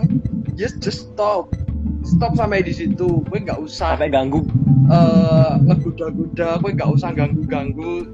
just 0.55 0.79
just 0.79 1.11
stop. 1.11 1.51
Stop 2.03 2.35
sampai 2.35 2.63
di 2.63 2.71
situ. 2.75 3.23
Gue 3.27 3.39
nggak 3.43 3.59
usah 3.59 3.95
sampai 3.95 4.11
ganggu. 4.11 4.43
eh 4.91 5.53
ngegoda-goda. 5.63 6.59
Gue 6.59 6.71
nggak 6.75 6.91
usah 6.91 7.15
ganggu-ganggu. 7.15 8.07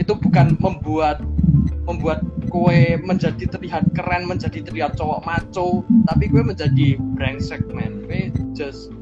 Itu 0.00 0.16
bukan 0.16 0.56
membuat 0.60 1.20
membuat 1.82 2.22
kue 2.46 2.94
menjadi 3.02 3.44
terlihat 3.50 3.90
keren 3.96 4.30
menjadi 4.30 4.62
terlihat 4.62 4.94
cowok 4.94 5.26
maco 5.26 5.82
tapi 6.06 6.30
gue 6.30 6.42
menjadi 6.42 6.86
brengsek 7.18 7.66
man 7.74 8.06
gue 8.06 8.30
just 8.54 8.92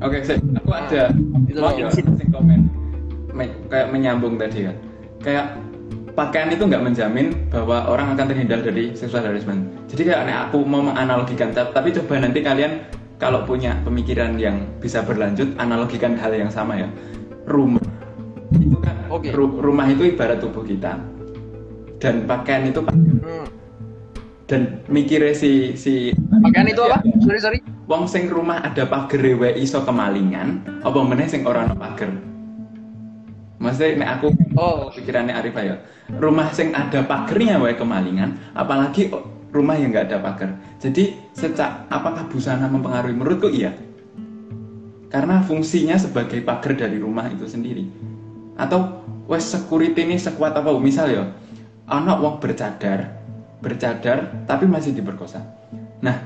Oke, 0.00 0.24
Sek. 0.24 0.40
aku 0.40 0.72
ada 0.72 1.12
itu 1.44 1.60
mau 1.60 1.76
ya, 1.76 1.92
komen 2.32 2.60
Me- 3.36 3.52
kayak 3.68 3.92
menyambung 3.92 4.40
tadi 4.40 4.64
kan. 4.64 4.76
Kayak 5.20 5.46
pakaian 6.16 6.48
itu 6.48 6.64
nggak 6.64 6.80
menjamin 6.80 7.36
bahwa 7.52 7.84
orang 7.84 8.16
akan 8.16 8.32
terhindar 8.32 8.64
dari 8.64 8.96
sexual 8.96 9.28
harassment. 9.28 9.68
Jadi 9.92 10.08
kayak 10.08 10.24
nek 10.24 10.38
aku 10.48 10.64
mau 10.64 10.80
menganalogikan, 10.80 11.52
ta- 11.52 11.68
tapi 11.68 11.92
coba 11.92 12.16
nanti 12.16 12.40
kalian 12.40 12.88
kalau 13.20 13.44
punya 13.44 13.76
pemikiran 13.84 14.40
yang 14.40 14.64
bisa 14.80 15.04
berlanjut, 15.04 15.52
analogikan 15.60 16.16
hal 16.16 16.32
yang 16.32 16.48
sama 16.48 16.80
ya. 16.80 16.88
Rumah 17.44 17.84
itu 18.56 18.80
kan, 18.80 18.96
Oke. 19.12 19.36
ru- 19.36 19.60
rumah 19.60 19.84
itu 19.84 20.16
ibarat 20.16 20.40
tubuh 20.40 20.64
kita, 20.64 20.96
dan 22.00 22.24
pakaian 22.24 22.66
itu 22.66 22.80
pagar. 22.80 23.16
Hmm. 23.20 23.46
dan 24.50 24.82
mikirnya 24.90 25.30
si 25.30 25.78
si 25.78 26.10
pakaian 26.42 26.66
itu 26.66 26.82
apa 26.82 26.98
Ya, 27.06 27.14
sorry 27.22 27.38
sorry 27.38 27.58
Wong 27.86 28.06
sing 28.06 28.26
rumah 28.30 28.62
ada 28.62 28.86
pager 28.86 29.18
wae 29.34 29.58
iso 29.58 29.82
kemalingan, 29.82 30.62
apa 30.86 30.98
meneh 31.02 31.26
sing 31.26 31.42
ora 31.42 31.66
ono 31.66 31.74
pager? 31.74 32.06
Maksudnya 33.58 33.98
nek 33.98 34.10
aku 34.14 34.26
Oh. 34.54 34.86
pikirannya 34.94 35.34
Arifah 35.34 35.64
ya. 35.66 35.76
Rumah 36.14 36.54
sing 36.54 36.70
ada 36.70 37.02
pagernya 37.02 37.58
wae 37.58 37.74
kemalingan, 37.74 38.38
apalagi 38.54 39.10
rumah 39.50 39.74
yang 39.74 39.90
nggak 39.90 40.06
ada 40.06 40.22
pagar. 40.22 40.50
Jadi 40.78 41.18
secak 41.34 41.90
apakah 41.90 42.30
busana 42.30 42.70
mempengaruhi 42.70 43.18
menurutku 43.18 43.50
iya. 43.50 43.74
Karena 45.10 45.42
fungsinya 45.42 45.98
sebagai 45.98 46.46
pagar 46.46 46.78
dari 46.78 47.02
rumah 47.02 47.26
itu 47.26 47.50
sendiri. 47.50 47.90
Atau 48.54 49.02
wes 49.26 49.50
security 49.50 50.06
ini 50.06 50.14
sekuat 50.14 50.54
apa 50.54 50.70
misal 50.78 51.10
ya 51.10 51.26
anak 51.90 52.16
wong 52.22 52.38
bercadar, 52.38 53.18
bercadar 53.60 54.46
tapi 54.46 54.64
masih 54.64 54.94
diperkosa. 54.94 55.42
Nah, 56.00 56.16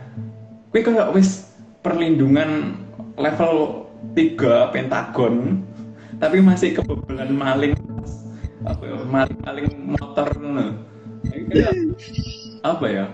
Kuwi 0.74 0.82
kayak 0.82 1.14
wis 1.14 1.54
perlindungan 1.86 2.74
level 3.14 3.86
3 4.18 4.74
pentagon 4.74 5.62
tapi 6.18 6.42
masih 6.42 6.74
kebobolan 6.74 7.30
maling 7.30 7.78
apa 8.66 8.82
ya 8.82 8.98
maling 9.06 9.38
maling 9.46 9.68
motor 9.94 10.28
kayak 11.46 11.74
apa 12.66 12.86
ya? 12.90 13.06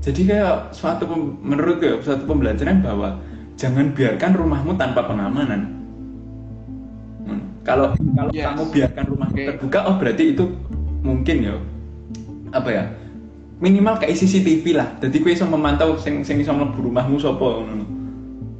Jadi 0.00 0.30
kayak 0.30 0.70
suatu 0.70 1.10
menurut 1.42 1.82
gue 1.82 1.98
suatu 2.06 2.22
pembelajaran 2.22 2.86
bahwa 2.86 3.18
jangan 3.58 3.90
biarkan 3.90 4.32
rumahmu 4.38 4.78
tanpa 4.78 5.10
pengamanan. 5.10 5.74
Hmm. 7.26 7.42
Kalau 7.66 7.92
kalau 8.14 8.30
Yes. 8.30 8.46
kamu 8.46 8.62
biarkan 8.72 9.04
rumahmu 9.10 9.34
Oke. 9.34 9.46
terbuka, 9.50 9.78
oh 9.90 9.94
berarti 9.98 10.24
itu 10.38 10.44
mungkin 11.10 11.36
ya 11.42 11.56
apa 12.54 12.70
ya 12.70 12.84
minimal 13.60 14.00
kayak 14.00 14.16
CCTV 14.16 14.64
lah. 14.72 14.88
Jadi 15.02 15.20
kue 15.20 15.36
iso 15.36 15.44
memantau 15.44 15.98
sing 16.00 16.24
sing 16.24 16.40
iso 16.40 16.50
mlebu 16.54 16.80
rumahmu 16.80 17.20
sapa 17.20 17.44
ngono. 17.60 17.84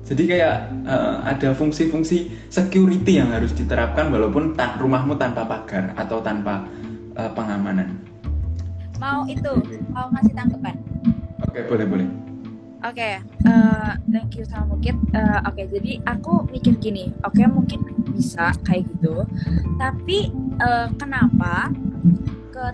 Jadi 0.04 0.23
kayak 0.26 0.54
eh, 0.85 1.14
ada 1.25 1.54
fungsi-fungsi 1.54 2.50
security 2.50 3.23
yang 3.23 3.30
harus 3.30 3.54
diterapkan 3.54 4.11
walaupun 4.11 4.59
ta- 4.59 4.76
rumahmu 4.76 5.14
tanpa 5.16 5.47
pagar 5.47 5.95
atau 5.97 6.19
tanpa 6.21 6.66
eh, 7.16 7.30
pengamanan. 7.33 7.97
Mau 9.00 9.25
itu 9.25 9.52
mau 9.95 10.12
ngasih 10.12 10.35
tanggapan? 10.37 10.76
Oke 11.49 11.64
boleh 11.64 11.87
boleh. 11.88 12.09
Oke, 12.80 13.21
eh, 13.21 13.92
thank 14.09 14.40
you 14.40 14.45
sama 14.49 14.73
Mukit. 14.73 14.97
Eh, 15.12 15.38
Oke, 15.45 15.69
jadi 15.69 16.00
aku 16.09 16.49
mikir 16.49 16.80
gini, 16.80 17.12
oke 17.28 17.45
mungkin 17.45 17.85
bisa 18.16 18.57
kayak 18.64 18.88
gitu, 18.88 19.28
tapi 19.76 20.33
eh, 20.57 20.88
kenapa 20.97 21.69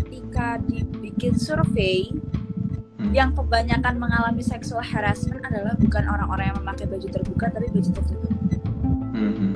ketika 0.03 0.59
dibikin 0.67 1.39
survei 1.39 2.11
Hmm. 2.97 3.13
yang 3.13 3.31
kebanyakan 3.37 4.01
mengalami 4.01 4.41
sexual 4.41 4.81
harassment 4.81 5.45
adalah 5.45 5.77
bukan 5.77 6.01
orang-orang 6.09 6.49
yang 6.49 6.59
memakai 6.65 6.89
baju 6.89 7.07
terbuka 7.13 7.53
tapi 7.53 7.69
baju 7.69 7.91
tertutup. 7.93 8.33
Mhm. 9.13 9.53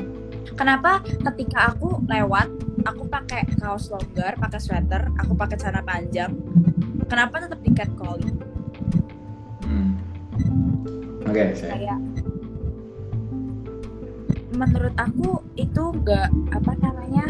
Kenapa 0.61 1.01
ketika 1.01 1.73
aku 1.73 2.05
lewat, 2.05 2.53
aku 2.85 3.09
pakai 3.09 3.49
kaos 3.57 3.89
longgar, 3.89 4.37
pakai 4.37 4.61
sweater, 4.61 5.09
aku 5.17 5.33
pakai 5.33 5.57
celana 5.57 5.81
panjang, 5.81 6.37
kenapa 7.09 7.49
tetap 7.49 7.65
di 7.65 7.71
catcalling? 7.73 8.37
Hmm. 9.65 9.91
oke 11.25 11.45
saya 11.55 11.71
kayak 11.79 11.99
menurut 14.53 14.95
aku 14.99 15.41
itu 15.55 15.83
nggak 16.03 16.29
apa 16.53 16.73
namanya 16.83 17.25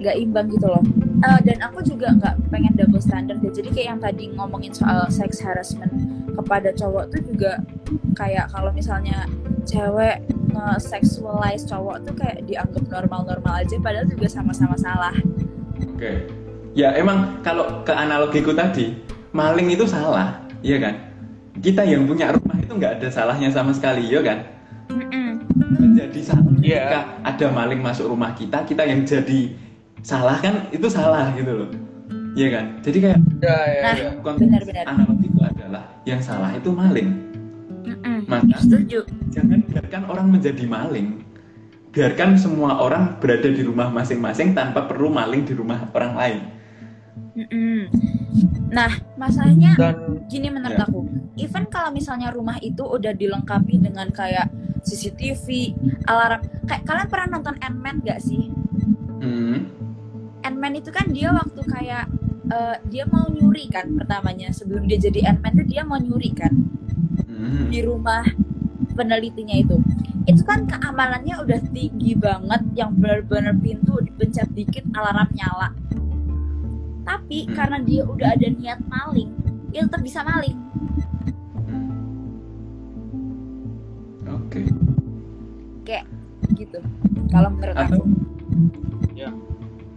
nggak 0.00 0.16
imbang 0.16 0.46
gitu 0.54 0.66
loh 0.70 0.84
Eh, 1.20 1.40
dan 1.44 1.58
aku 1.60 1.84
juga 1.84 2.16
nggak 2.16 2.48
pengen 2.48 2.72
double 2.80 2.96
standard 2.96 3.44
ya 3.44 3.52
jadi 3.52 3.68
kayak 3.68 3.88
yang 3.92 4.00
tadi 4.00 4.24
ngomongin 4.32 4.72
soal 4.72 5.04
sex 5.12 5.36
harassment 5.44 5.92
kepada 6.32 6.72
cowok 6.72 7.12
tuh 7.12 7.20
juga 7.28 7.60
kayak 8.16 8.48
kalau 8.48 8.72
misalnya 8.72 9.28
cewek 9.68 10.24
nge-sexualize 10.48 11.68
cowok 11.68 12.08
tuh 12.08 12.14
kayak 12.16 12.40
dianggap 12.48 12.88
normal-normal 12.88 13.60
aja 13.60 13.76
padahal 13.84 14.08
juga 14.08 14.26
sama-sama 14.32 14.72
salah 14.80 15.12
Oke. 16.00 16.24
Ya 16.72 16.96
emang 16.96 17.44
kalau 17.44 17.84
ke 17.84 17.92
analogiku 17.92 18.56
tadi, 18.56 18.96
maling 19.36 19.68
itu 19.74 19.84
salah, 19.84 20.40
iya 20.64 20.80
kan? 20.80 20.94
Kita 21.60 21.84
yang 21.84 22.08
punya 22.08 22.32
rumah 22.32 22.56
itu 22.56 22.72
nggak 22.72 23.02
ada 23.02 23.08
salahnya 23.12 23.52
sama 23.52 23.74
sekali, 23.76 24.08
ya 24.08 24.24
kan? 24.24 24.48
Mm-mm. 24.88 25.44
Jadi 25.92 26.20
salah 26.24 26.46
Iya. 26.62 26.88
ketika 26.88 27.00
ada 27.20 27.46
maling 27.52 27.80
masuk 27.84 28.08
rumah 28.08 28.32
kita, 28.32 28.64
kita 28.64 28.86
yang 28.88 29.04
jadi 29.04 29.52
salah 30.02 30.36
kan 30.38 30.66
itu 30.70 30.86
salah 30.86 31.32
gitu 31.32 31.52
loh. 31.54 31.70
Iya 32.30 32.48
kan? 32.52 32.64
Jadi 32.80 32.98
kayak 33.00 33.18
Ya, 33.40 33.56
ya, 33.66 33.80
Nah, 33.82 33.94
ya. 33.96 34.10
konteks 34.20 34.44
benar-benar. 34.44 34.84
analogiku 34.86 35.40
adalah 35.42 35.84
yang 36.04 36.20
salah 36.20 36.50
itu 36.52 36.70
maling. 36.70 37.08
Mm-mm. 37.82 38.18
Maka 38.24 38.56
setuju 38.60 39.02
jangan 39.28 39.64
biarkan 39.64 40.02
orang 40.06 40.26
menjadi 40.28 40.64
maling. 40.64 41.24
Biarkan 41.90 42.38
semua 42.38 42.78
orang 42.78 43.18
berada 43.18 43.50
di 43.50 43.60
rumah 43.60 43.90
masing-masing 43.90 44.52
tanpa 44.52 44.86
perlu 44.86 45.10
maling 45.10 45.42
di 45.42 45.52
rumah 45.52 45.90
orang 45.90 46.14
lain. 46.14 46.40
Mm-mm. 47.30 47.90
nah 48.70 48.86
masalahnya 49.16 49.74
Dan 49.74 50.22
gini 50.26 50.46
menurut 50.46 50.78
Ya. 50.78 50.84
aku 50.84 51.02
even 51.36 51.66
kalau 51.66 51.90
misalnya 51.90 52.30
rumah 52.30 52.54
itu 52.60 52.80
udah 52.80 53.10
dilengkapi 53.10 53.78
dengan 53.78 54.06
kayak 54.08 54.46
CCTV 54.80 55.74
alarm 56.06 56.38
kayak 56.64 56.82
kalian 56.84 57.08
pernah 57.08 57.26
nonton 57.32 57.58
Ant-Man 57.58 57.98
gak 58.00 58.20
sih 58.20 58.50
Hmm. 59.18 59.66
Ant-Man 60.40 60.74
itu 60.76 60.90
kan 60.90 61.10
dia 61.10 61.30
waktu 61.30 61.60
kayak 61.62 62.04
eh, 62.50 62.76
dia 62.88 63.04
mau 63.06 63.26
nyuri 63.26 63.68
kan 63.68 63.94
pertamanya 63.94 64.50
sebelum 64.50 64.84
dia 64.84 64.98
jadi 64.98 65.34
Ant-Man 65.34 65.62
tuh 65.62 65.66
dia 65.66 65.82
mau 65.82 65.96
nyuri 65.96 66.30
kan 66.32 66.54
Hmm. 67.30 67.72
di 67.72 67.80
rumah 67.80 68.20
penelitinya 68.92 69.56
itu 69.56 69.80
itu 70.28 70.44
kan 70.44 70.68
keamanannya 70.68 71.40
udah 71.40 71.56
tinggi 71.72 72.12
banget 72.12 72.60
yang 72.76 72.92
benar-benar 72.92 73.56
pintu 73.56 73.96
dipencet 73.96 74.52
dikit 74.52 74.84
alarm 74.92 75.24
nyala 75.32 75.72
tapi 77.02 77.48
Hmm. 77.48 77.56
karena 77.56 77.78
dia 77.80 78.04
udah 78.04 78.36
ada 78.36 78.44
niat 78.44 78.80
maling 78.84 79.32
dia 79.72 79.88
tetap 79.88 80.04
bisa 80.04 80.20
maling 80.20 80.58
Hmm. 81.64 81.88
Oke. 84.28 84.68
gitu 86.52 86.76
kalau 87.30 87.48
menurut 87.48 87.72
aku 87.72 88.04
Atau 88.04 89.49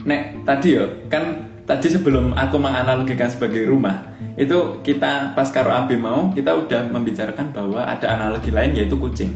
Nek, 0.04 0.44
tadi 0.44 0.76
ya, 0.76 0.86
kan 1.08 1.48
tadi 1.64 1.88
sebelum 1.88 2.36
aku 2.36 2.60
menganalogikan 2.60 3.32
sebagai 3.32 3.72
rumah, 3.72 4.04
itu 4.36 4.84
kita 4.84 5.32
pas 5.32 5.48
karo 5.48 5.72
Abi 5.72 5.96
mau, 5.96 6.28
kita 6.36 6.52
udah 6.52 6.92
membicarakan 6.92 7.56
bahwa 7.56 7.88
ada 7.88 8.12
analogi 8.12 8.52
lain 8.52 8.76
yaitu 8.76 9.00
kucing. 9.00 9.32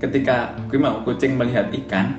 Ketika 0.00 0.56
gue 0.72 0.80
mau 0.80 1.04
kucing 1.04 1.36
melihat 1.36 1.68
ikan, 1.84 2.16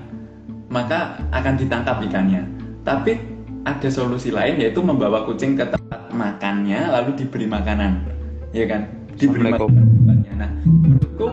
maka 0.70 1.18
akan 1.34 1.58
ditangkap 1.58 1.98
ikannya. 2.06 2.46
Tapi 2.86 3.18
ada 3.66 3.90
solusi 3.90 4.30
lain 4.30 4.62
yaitu 4.62 4.86
membawa 4.86 5.26
kucing 5.26 5.58
ke 5.58 5.66
tempat 5.66 6.14
makannya 6.14 6.94
lalu 6.94 7.18
diberi 7.18 7.50
makanan, 7.50 8.06
ya 8.54 8.70
kan? 8.70 8.86
Diberi 9.18 9.50
Assalamualaikum. 9.50 9.70
makanan. 9.74 10.38
Nah, 10.38 10.52
menurutku 10.64 11.28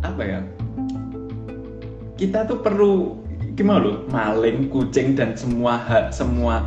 apa 0.00 0.22
ya? 0.24 0.40
Kita 2.16 2.48
tuh 2.48 2.64
perlu 2.64 3.25
gimana 3.56 3.80
loh 3.88 3.96
maling 4.12 4.68
kucing 4.68 5.16
dan 5.16 5.32
semua 5.32 5.80
hak 5.80 6.12
semua 6.12 6.60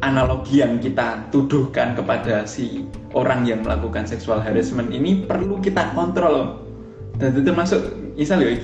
analogi 0.00 0.64
yang 0.64 0.80
kita 0.80 1.20
tuduhkan 1.28 1.92
kepada 1.92 2.48
si 2.48 2.88
orang 3.12 3.44
yang 3.44 3.60
melakukan 3.60 4.08
seksual 4.08 4.40
harassment 4.40 4.88
ini 4.88 5.28
perlu 5.28 5.60
kita 5.60 5.92
kontrol 5.92 6.64
dan 7.20 7.36
itu 7.36 7.44
termasuk 7.44 7.80
misal 8.16 8.40
ya 8.40 8.56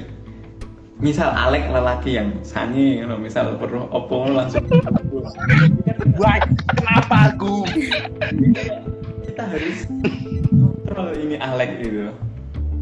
misal 1.04 1.28
Alek 1.36 1.68
lelaki 1.68 2.16
yang 2.16 2.32
sanyi 2.40 3.02
you 3.02 3.06
know, 3.06 3.20
misal 3.20 3.60
perlu 3.60 3.92
opo 3.92 4.24
langsung 4.30 4.64
Wah, 6.14 6.38
kenapa 6.78 7.34
aku? 7.34 7.66
kita 9.26 9.42
harus 9.42 9.78
kontrol 10.48 11.12
ini 11.18 11.36
Alek 11.36 11.70
gitu 11.84 12.08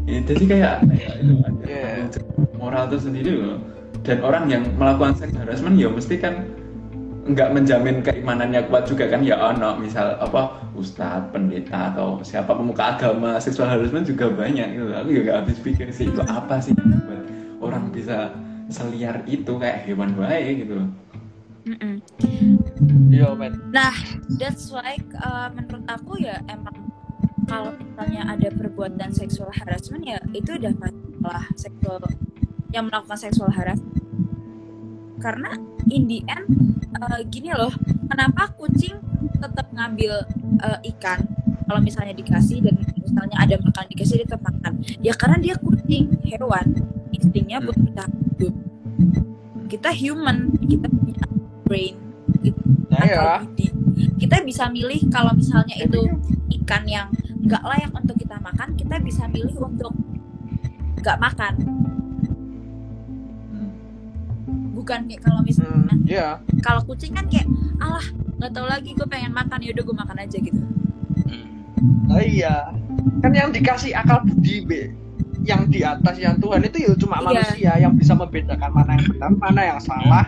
Ya, 0.03 0.19
jadi 0.19 0.43
kayak 0.43 0.75
kayak 0.83 1.13
itu 1.23 1.33
Yeah. 1.63 2.11
moral 2.59 2.91
itu 2.91 3.07
sendiri 3.07 3.39
loh 3.39 3.55
dan 4.03 4.17
orang 4.19 4.45
yang 4.51 4.63
melakukan 4.75 5.15
seks 5.15 5.35
harassment 5.35 5.79
ya 5.79 5.87
mesti 5.87 6.15
kan 6.19 6.43
nggak 7.23 7.55
menjamin 7.55 8.03
keimanannya 8.03 8.67
kuat 8.67 8.83
juga 8.83 9.07
kan 9.07 9.23
ya 9.23 9.39
ono 9.39 9.79
misal 9.79 10.19
apa 10.19 10.59
ustadz 10.75 11.31
pendeta 11.31 11.95
atau 11.95 12.19
siapa 12.19 12.51
pemuka 12.51 12.99
agama 12.99 13.39
seksual 13.39 13.71
harassment 13.71 14.03
juga 14.03 14.27
banyak 14.27 14.75
gitu 14.75 14.91
aku 14.91 15.09
juga 15.23 15.39
habis 15.39 15.55
pikir 15.63 15.87
sih 15.95 16.11
itu 16.11 16.19
apa 16.27 16.59
sih 16.59 16.75
membuat 16.75 17.23
orang 17.63 17.87
bisa 17.95 18.35
seliar 18.67 19.23
itu 19.23 19.55
kayak 19.55 19.87
hewan 19.87 20.11
baik 20.19 20.67
gitu. 20.67 20.83
Iya, 23.07 23.31
men. 23.39 23.55
Nah, 23.71 23.95
that's 24.35 24.67
why 24.67 24.99
uh, 25.23 25.47
menurut 25.55 25.87
aku 25.87 26.19
ya 26.19 26.43
emang 26.51 26.91
kalau 27.47 27.71
misalnya 27.79 28.27
ada 28.27 28.49
perbuatan 28.51 29.11
seksual 29.15 29.47
harassment 29.51 30.03
ya 30.03 30.19
itu 30.35 30.59
udah 30.59 30.73
masalah 30.75 31.45
seksual 31.55 32.03
yang 32.73 32.89
melakukan 32.89 33.15
seksual 33.15 33.53
harassment. 33.53 34.01
Karena 35.21 35.55
in 35.87 36.09
the 36.09 36.19
end 36.27 36.49
uh, 36.99 37.21
gini 37.29 37.53
loh, 37.55 37.71
kenapa 38.11 38.51
kucing 38.59 38.99
tetap 39.39 39.71
ngambil 39.71 40.25
uh, 40.65 40.79
ikan 40.95 41.23
kalau 41.63 41.79
misalnya 41.79 42.11
dikasih 42.11 42.59
dan 42.59 42.75
misalnya 42.99 43.37
ada 43.39 43.55
makan 43.61 43.85
dikasih 43.87 44.15
dia 44.19 44.27
tetap 44.27 44.43
makan. 44.43 44.83
Ya 44.99 45.13
karena 45.15 45.37
dia 45.39 45.55
kucing, 45.61 46.11
hewan, 46.27 46.67
instingnya 47.15 47.63
buat 47.63 47.77
kita 47.77 48.03
hidup. 48.09 48.53
Kita 49.71 49.89
human, 49.95 50.53
kita 50.59 50.85
punya 50.91 51.25
brain, 51.65 51.95
gitu 52.45 52.61
Nah, 52.93 53.05
ya. 53.09 53.41
budi. 53.41 53.67
Kita 54.21 54.45
bisa 54.45 54.69
milih 54.69 55.09
kalau 55.09 55.33
misalnya 55.33 55.73
itu 55.81 56.01
ikan 56.61 56.83
yang 56.85 57.09
nggak 57.43 57.63
layak 57.65 57.91
untuk 57.91 58.15
kita 58.15 58.37
makan, 58.39 58.77
kita 58.77 59.01
bisa 59.01 59.25
milih 59.27 59.55
untuk 59.57 59.93
nggak 61.01 61.17
makan. 61.19 61.53
Bukan 64.83 64.99
kayak 65.07 65.21
kalau 65.23 65.39
misalnya 65.41 65.95
Hmm, 65.95 66.03
iya. 66.03 66.27
kalau 66.59 66.83
kucing 66.83 67.15
kan 67.15 67.23
kayak 67.31 67.47
alah 67.79 68.03
nggak 68.35 68.51
tahu 68.51 68.67
lagi 68.67 68.91
gue 68.91 69.07
pengen 69.07 69.31
makan 69.31 69.63
ya 69.63 69.71
udah 69.71 69.83
gue 69.83 69.95
makan 69.95 70.17
aja 70.19 70.37
gitu. 70.37 70.59
Nah, 72.03 72.19
iya. 72.19 72.67
Kan 73.19 73.31
yang 73.31 73.49
dikasih 73.51 73.95
akal 73.95 74.23
budi 74.23 74.63
be 74.63 74.81
yang 75.43 75.67
di 75.67 75.83
atas 75.83 76.15
yang 76.15 76.39
Tuhan 76.39 76.63
itu 76.63 76.77
ya 76.83 76.91
cuma 76.95 77.19
Iya. 77.19 77.25
manusia 77.27 77.71
yang 77.75 77.93
bisa 77.95 78.15
membedakan 78.15 78.71
mana 78.71 78.95
yang 78.95 79.05
benar, 79.11 79.31
mana 79.35 79.61
yang 79.65 79.79
salah, 79.79 80.25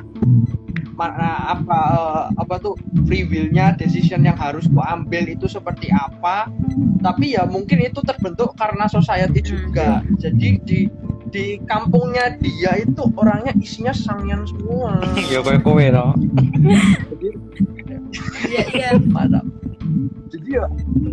mana 0.92 1.30
apa 1.52 1.80
eh, 1.96 2.24
apa 2.36 2.56
tuh 2.60 2.76
free 3.08 3.24
will-nya, 3.24 3.76
decision 3.76 4.24
yang 4.24 4.36
harus 4.36 4.68
gua 4.68 4.92
ambil 4.92 5.24
itu 5.28 5.48
seperti 5.48 5.88
apa. 5.92 6.52
Tapi 7.00 7.36
ya 7.36 7.48
mungkin 7.48 7.80
itu 7.80 8.00
terbentuk 8.02 8.56
karena 8.56 8.88
society 8.88 9.40
juga. 9.40 10.04
Jadi 10.20 10.60
di 10.64 10.80
di 11.36 11.60
kampungnya 11.68 12.40
dia 12.40 12.80
itu 12.80 13.04
orangnya 13.20 13.52
isinya 13.60 13.92
sangian 13.92 14.48
semua. 14.48 15.04
Ya 15.32 15.44
kayak 15.44 15.68
kowe 15.68 15.84
no. 15.92 16.16
Iya 18.48 18.64
iya. 18.72 18.90
Mantap. 19.16 19.44
Jadi 20.32 20.56
ya 20.56 20.66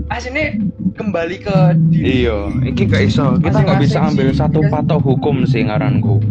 aslinya 0.09 0.55
kembali 0.95 1.37
ke 1.43 1.57
diri 1.91 2.25
Iya, 2.25 2.39
iki 2.63 2.87
gak 2.87 3.03
iso. 3.11 3.37
Kita 3.43 3.67
nggak 3.67 3.81
bisa 3.83 3.99
ambil 4.07 4.29
satu 4.31 4.61
patok 4.71 5.01
hukum 5.03 5.43
sih 5.43 5.67
ngaranku. 5.67 6.23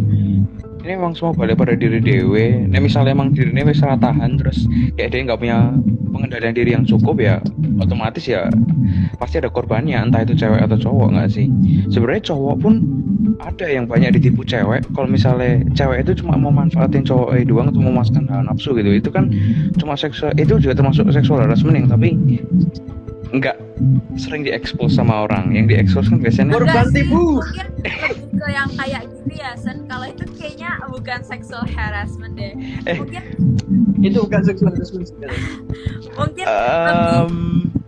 Ini 0.82 0.98
emang 0.98 1.14
semua 1.14 1.30
balik 1.30 1.62
pada 1.62 1.78
diri 1.78 2.02
dewe. 2.02 2.66
Nek 2.66 2.82
misalnya 2.82 3.14
emang 3.14 3.30
dirinya 3.30 3.62
wis 3.70 3.78
salah 3.78 3.94
tahan 4.02 4.34
terus 4.34 4.66
kayak 4.98 5.14
dia 5.14 5.20
nggak 5.30 5.38
punya 5.38 5.70
pengendalian 6.10 6.54
diri 6.58 6.70
yang 6.74 6.84
cukup 6.84 7.22
ya, 7.22 7.38
otomatis 7.78 8.26
ya 8.26 8.50
pasti 9.16 9.38
ada 9.38 9.48
korbannya 9.48 9.94
entah 9.94 10.26
itu 10.26 10.34
cewek 10.34 10.58
atau 10.58 10.74
cowok 10.74 11.14
nggak 11.14 11.30
sih. 11.30 11.46
Sebenarnya 11.86 12.34
cowok 12.34 12.54
pun 12.58 12.74
ada 13.38 13.66
yang 13.70 13.86
banyak 13.86 14.18
ditipu 14.18 14.42
cewek. 14.42 14.82
Kalau 14.90 15.06
misalnya 15.06 15.62
cewek 15.70 16.02
itu 16.02 16.18
cuma 16.18 16.34
mau 16.34 16.50
manfaatin 16.50 17.06
cowok 17.06 17.38
eh 17.38 17.46
doang 17.46 17.70
untuk 17.70 17.86
memuaskan 17.86 18.26
hawa 18.26 18.42
nafsu 18.50 18.74
gitu, 18.74 18.90
itu 18.90 19.08
kan 19.14 19.30
cuma 19.78 19.94
seksual. 19.94 20.34
Itu 20.34 20.58
juga 20.58 20.74
termasuk 20.74 21.06
seksual 21.14 21.46
harassment 21.46 21.78
yang 21.78 21.86
tapi 21.86 22.18
nggak 23.32 23.56
sering 24.20 24.44
diekspos 24.44 24.96
sama 24.96 25.24
orang. 25.24 25.52
Yang 25.56 25.66
diekspos 25.76 26.06
kan 26.12 26.18
biasanya 26.20 26.52
Korban 26.52 26.86
tipu. 26.92 27.40
Mungkin 27.40 27.68
lebih 27.80 28.38
ke 28.38 28.46
yang 28.52 28.70
kayak 28.76 29.02
gini 29.08 29.36
ya, 29.40 29.52
Sen. 29.56 29.88
Kalau 29.88 30.06
itu 30.08 30.24
kayaknya 30.36 30.70
bukan 30.88 31.20
sexual 31.24 31.64
harassment 31.72 32.36
deh. 32.36 32.52
Eh. 32.86 32.96
Mungkin 33.00 33.22
itu 34.02 34.18
bukan 34.20 34.42
seksual 34.44 34.70
harassment 34.74 35.08
mungkin 36.12 36.44
lebih 36.44 37.16
um, 37.24 37.36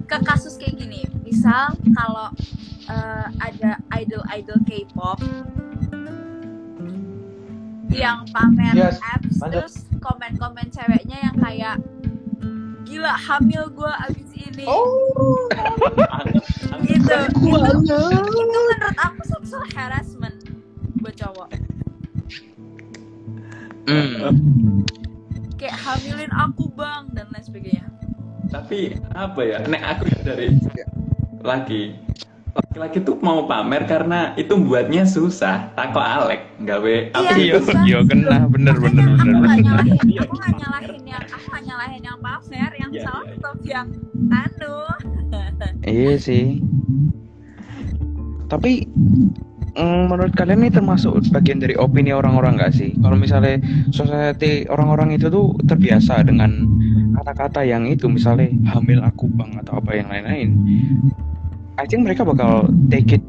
ke 0.08 0.16
kasus 0.24 0.56
kayak 0.56 0.80
gini. 0.80 1.04
Misal 1.22 1.76
kalau 1.92 2.32
eh, 2.88 3.26
ada 3.40 3.80
idol-idol 4.00 4.58
K-pop 4.64 5.20
yang 7.94 8.26
pamer 8.34 8.74
Yes, 8.74 8.98
apps 9.06 9.38
lanjut. 9.38 9.70
terus 9.70 9.74
komen-komen 10.02 10.66
ceweknya 10.74 11.30
yang 11.30 11.36
kayak 11.38 11.76
gila 12.94 13.10
hamil 13.18 13.66
gue 13.74 13.92
abis 14.06 14.30
ini. 14.38 14.64
Oh, 14.70 15.50
gitu. 16.86 17.16
Gua 17.42 17.66
itu, 17.74 17.98
itu 18.14 18.40
menurut 18.54 18.94
aku 19.02 19.22
sexual 19.26 19.66
harassment 19.74 20.38
buat 21.02 21.18
cowok. 21.18 21.50
Hmm. 23.84 24.80
kayak 25.60 25.76
hamilin 25.76 26.32
aku 26.32 26.70
bang 26.72 27.10
dan 27.18 27.26
lain 27.34 27.44
sebagainya. 27.44 27.84
Tapi 28.54 28.94
apa 29.12 29.40
ya? 29.42 29.58
Nek 29.66 29.82
aku 29.82 30.04
dari 30.22 30.54
lagi 31.42 31.98
laki-laki 32.54 33.02
tuh 33.02 33.18
mau 33.18 33.50
pamer 33.50 33.82
karena 33.90 34.30
itu 34.38 34.54
buatnya 34.54 35.02
susah. 35.02 35.74
Tako 35.74 35.98
Alek 35.98 36.42
gawe 36.62 36.94
apa 37.10 37.34
Iya, 37.34 37.58
iya, 37.58 37.98
kena. 38.06 38.46
Bener, 38.46 38.74
bener, 38.78 39.06
bener, 39.10 39.34
aku 39.34 39.42
nggak 39.42 39.58
nyalahin 39.66 39.98
Iya. 40.06 40.20
aku 40.22 40.34
nggak 40.38 40.54
nyalahin 40.62 41.02
yang 41.02 41.22
aku 41.26 41.46
nggak 41.50 41.62
nyalahin 41.66 42.02
yang 42.02 42.18
pamer 42.22 42.72
yang 42.78 42.90
Iya, 42.94 43.02
salah 43.02 43.24
iya, 43.26 43.70
yang 43.74 43.88
anu 44.30 44.76
Iya 45.98 46.14
sih. 46.16 46.62
Tapi 48.46 48.86
mm, 49.74 50.02
menurut 50.06 50.32
kalian 50.38 50.62
ini 50.62 50.70
termasuk 50.70 51.18
bagian 51.34 51.58
dari 51.58 51.74
opini 51.74 52.14
orang-orang 52.14 52.54
nggak 52.54 52.74
sih? 52.74 52.94
Kalau 53.02 53.18
misalnya 53.18 53.58
society 53.90 54.62
orang-orang 54.70 55.18
itu 55.18 55.26
tuh 55.26 55.58
terbiasa 55.66 56.22
dengan 56.22 56.54
kata-kata 57.18 57.66
yang 57.66 57.86
itu, 57.90 58.06
misalnya 58.06 58.46
hamil 58.70 59.02
aku 59.02 59.26
bang 59.34 59.58
atau 59.58 59.82
apa 59.82 59.90
yang 59.98 60.06
lain-lain. 60.06 60.48
I 61.74 61.84
think 61.90 62.06
mereka 62.06 62.22
bakal 62.22 62.70
take 62.86 63.18
it 63.18 63.22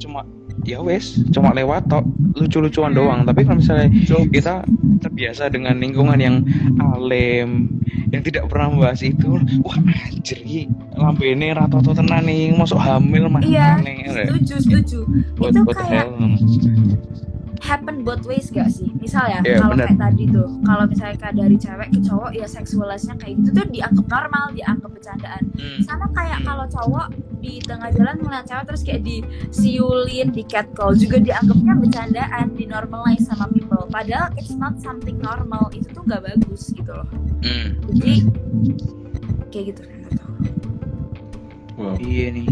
cuma 0.00 0.24
ya 0.64 0.80
wes 0.80 1.20
cuma 1.32 1.52
lewat 1.52 1.88
tok 1.88 2.04
lucu-lucuan 2.36 2.92
doang 2.92 3.24
tapi 3.24 3.44
kalau 3.44 3.60
misalnya 3.60 3.88
kita 4.32 4.64
terbiasa 5.00 5.48
dengan 5.52 5.76
lingkungan 5.80 6.18
yang 6.20 6.36
alim 6.80 7.68
yang 8.10 8.22
tidak 8.24 8.48
pernah 8.50 8.72
membahas 8.72 9.00
itu 9.04 9.40
wah 9.64 9.76
anjir 10.08 10.40
lampu 10.96 11.28
ini 11.28 11.52
rata 11.56 11.80
tenan 11.80 12.26
nih 12.26 12.52
masuk 12.56 12.76
hamil 12.76 13.28
mah 13.28 13.40
iya 13.44 13.80
aneh. 13.80 14.08
setuju 14.08 14.54
setuju 14.60 14.98
What- 15.40 15.56
itu 15.56 15.62
kayak 15.72 15.88
hell? 15.88 16.12
Happen 17.60 18.02
both 18.02 18.24
ways 18.24 18.48
gak 18.48 18.72
sih? 18.72 18.88
Misal 18.96 19.28
ya, 19.28 19.38
Iya, 19.44 19.60
kalau 19.60 19.76
kayak 19.76 20.00
tadi 20.00 20.24
tuh, 20.26 20.48
kalau 20.64 20.84
misalnya 20.88 21.16
kayak 21.20 21.34
dari 21.36 21.56
cewek 21.56 21.88
ke 21.92 22.00
cowok 22.00 22.30
ya 22.32 22.46
seksualitasnya 22.48 23.14
kayak 23.16 23.34
gitu 23.40 23.48
tuh 23.52 23.66
dianggap 23.68 24.06
normal, 24.08 24.44
dianggap 24.56 24.90
bercandaan. 24.90 25.42
Hmm. 25.54 25.78
Sama 25.84 26.06
kayak 26.10 26.38
Hmm. 26.40 26.46
kalau 26.48 26.64
cowok 26.66 27.06
di 27.40 27.52
tengah 27.60 27.90
jalan 27.92 28.16
melihat 28.20 28.44
cewek 28.48 28.64
terus 28.64 28.82
kayak 28.82 29.02
disiulin, 29.04 30.28
di 30.32 30.42
catcall 30.44 30.92
juga 30.92 31.16
dianggapnya 31.20 31.74
bercandaan, 31.76 32.44
dinormalize 32.56 33.24
sama 33.24 33.46
people. 33.52 33.84
Padahal 33.86 34.32
it's 34.36 34.56
not 34.56 34.80
something 34.80 35.20
normal, 35.20 35.68
itu 35.72 35.88
tuh 35.92 36.02
gak 36.04 36.24
bagus 36.24 36.72
gitu 36.72 36.92
loh. 36.92 37.08
Hmm. 37.44 37.76
Jadi 37.92 38.14
kayak 39.50 39.64
gitu 39.76 39.82
kan 39.84 39.98
Wow. 41.80 41.96
iya 41.96 42.28
nih 42.28 42.44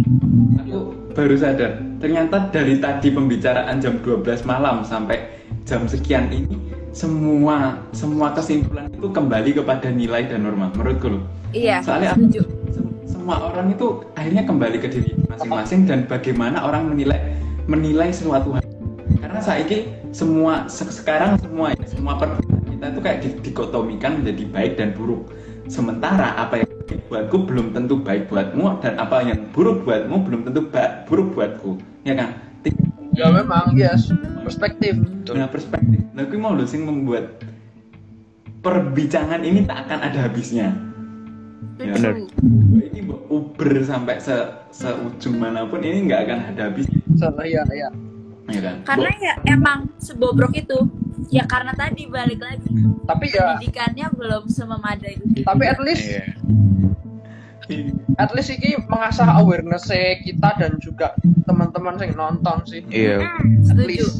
Aku 0.64 0.96
baru 1.18 1.34
sadar, 1.34 1.82
ternyata 1.98 2.46
dari 2.54 2.78
tadi 2.78 3.10
pembicaraan 3.10 3.82
jam 3.82 3.98
12 4.06 4.46
malam 4.46 4.86
sampai 4.86 5.18
jam 5.66 5.82
sekian 5.90 6.30
ini 6.30 6.46
semua 6.94 7.74
semua 7.90 8.30
kesimpulan 8.30 8.86
itu 8.86 9.10
kembali 9.10 9.50
kepada 9.50 9.90
nilai 9.90 10.30
dan 10.30 10.46
norma 10.46 10.70
menurutku 10.70 11.18
loh. 11.18 11.22
Iya, 11.50 11.82
Soalnya- 11.82 12.14
setuju. 12.14 12.46
Sem- 12.70 12.86
Semua 13.08 13.50
orang 13.50 13.74
itu 13.74 14.04
akhirnya 14.14 14.46
kembali 14.46 14.78
ke 14.78 14.88
diri 14.88 15.10
masing-masing 15.26 15.90
dan 15.90 16.06
bagaimana 16.06 16.62
orang 16.62 16.86
menilai 16.92 17.34
menilai 17.66 18.14
suatu 18.14 18.54
hal. 18.54 18.62
Karena 19.18 19.40
saat 19.42 19.66
ini 19.66 19.90
semua 20.14 20.70
se- 20.70 20.88
sekarang 20.88 21.34
semua 21.42 21.74
ya, 21.74 21.82
semua 21.84 22.14
perbuatan 22.14 22.62
kita 22.72 22.86
itu 22.88 23.00
kayak 23.02 23.18
di- 23.26 23.38
dikotomikan 23.42 24.22
menjadi 24.22 24.44
baik 24.48 24.72
dan 24.78 24.94
buruk. 24.94 25.34
Sementara 25.68 26.36
apa 26.38 26.62
yang 26.62 26.70
buatku 26.96 27.44
belum 27.44 27.76
tentu 27.76 28.00
baik 28.00 28.32
buatmu 28.32 28.80
dan 28.80 28.96
apa 28.96 29.20
yang 29.20 29.50
buruk 29.52 29.84
buatmu 29.84 30.24
belum 30.24 30.40
tentu 30.48 30.64
ba- 30.72 31.04
buruk 31.04 31.36
buatku. 31.36 31.76
Ya 32.08 32.16
kan? 32.16 32.38
Ya 33.12 33.28
memang 33.34 33.74
yes 33.74 34.08
perspektif. 34.46 34.96
Nah 35.28 35.50
perspektif. 35.50 36.00
Nah, 36.14 36.24
aku 36.24 36.38
mau 36.40 36.54
sing 36.64 36.86
membuat 36.86 37.42
perbincangan 38.62 39.42
ini 39.44 39.66
tak 39.66 39.86
akan 39.86 39.98
ada 40.02 40.18
habisnya. 40.26 40.72
Ya. 41.78 41.94
Setuju. 41.94 42.26
Ini 42.90 43.00
uber 43.30 43.70
sampai 43.86 44.18
se 44.18 44.34
seujung 44.74 45.38
mana 45.38 45.62
pun 45.68 45.78
ini 45.78 46.10
nggak 46.10 46.20
akan 46.26 46.38
ada 46.54 46.62
habisnya. 46.70 46.98
Salah 47.14 47.46
ya 47.46 47.62
ya. 47.70 47.90
Ya 48.48 48.60
kan? 48.64 48.76
Karena 48.82 49.10
ya 49.20 49.34
emang 49.46 49.86
sebobrok 50.00 50.56
itu. 50.56 50.88
Ya 51.28 51.44
karena 51.44 51.74
tadi 51.74 52.06
balik 52.06 52.38
lagi 52.38 52.70
Tapi 53.04 53.24
ya, 53.28 53.58
pendidikannya 53.58 54.06
belum 54.14 54.44
sememadai 54.46 55.14
itu. 55.18 55.42
tapi 55.42 55.64
at 55.66 55.80
least 55.80 56.04
iya 56.04 56.24
at 58.16 58.32
least 58.32 58.48
ini 58.48 58.80
mengasah 58.88 59.28
awareness 59.36 59.92
kita 60.24 60.56
dan 60.56 60.80
juga 60.80 61.12
teman-teman 61.44 62.00
yang 62.00 62.16
nonton 62.16 62.64
sih. 62.64 62.80
iya 62.88 63.20
Hmm, 63.20 63.68
At 63.68 63.76
setuju. 63.76 63.84
least 63.84 64.16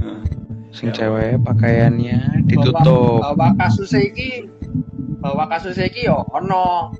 Nah, 0.00 0.24
sing 0.72 0.88
cewek 0.96 1.44
pakaiannya 1.44 2.18
bahwa, 2.24 2.48
ditutup 2.48 3.20
bahwa 3.20 3.48
kasus 3.60 3.92
ini 3.92 4.48
bahwa 5.20 5.44
kasus 5.52 5.76
ini 5.76 6.08
yo 6.08 6.24
ono 6.32 6.96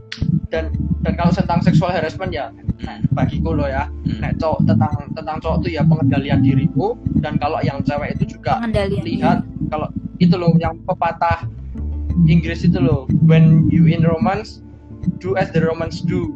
dan 0.52 0.68
dan 1.00 1.16
kalau 1.16 1.32
tentang 1.32 1.64
seksual 1.64 1.88
harassment 1.88 2.28
ya 2.28 2.52
Hmm. 2.80 3.04
bagiku 3.12 3.52
lo 3.52 3.68
ya 3.68 3.84
Hmm. 3.86 4.20
nek 4.24 4.40
cowok 4.40 4.64
tentang 4.64 4.94
tentang 5.12 5.36
cowok 5.44 5.58
tuh 5.64 5.70
ya 5.70 5.82
pengendalian 5.84 6.40
dirimu 6.40 6.96
dan 7.20 7.36
kalau 7.36 7.60
yang 7.60 7.84
cewek 7.84 8.16
itu 8.16 8.36
juga 8.36 8.56
Pengendalian. 8.60 9.04
lihat 9.04 9.38
kalau 9.68 9.88
itu 10.16 10.34
loh 10.36 10.52
yang 10.56 10.76
pepatah 10.88 11.44
Inggris 12.24 12.64
itu 12.64 12.80
loh 12.80 13.04
when 13.28 13.68
you 13.68 13.84
in 13.88 14.00
romance 14.04 14.64
do 15.20 15.36
as 15.36 15.48
the 15.52 15.60
romance 15.60 16.00
do 16.04 16.32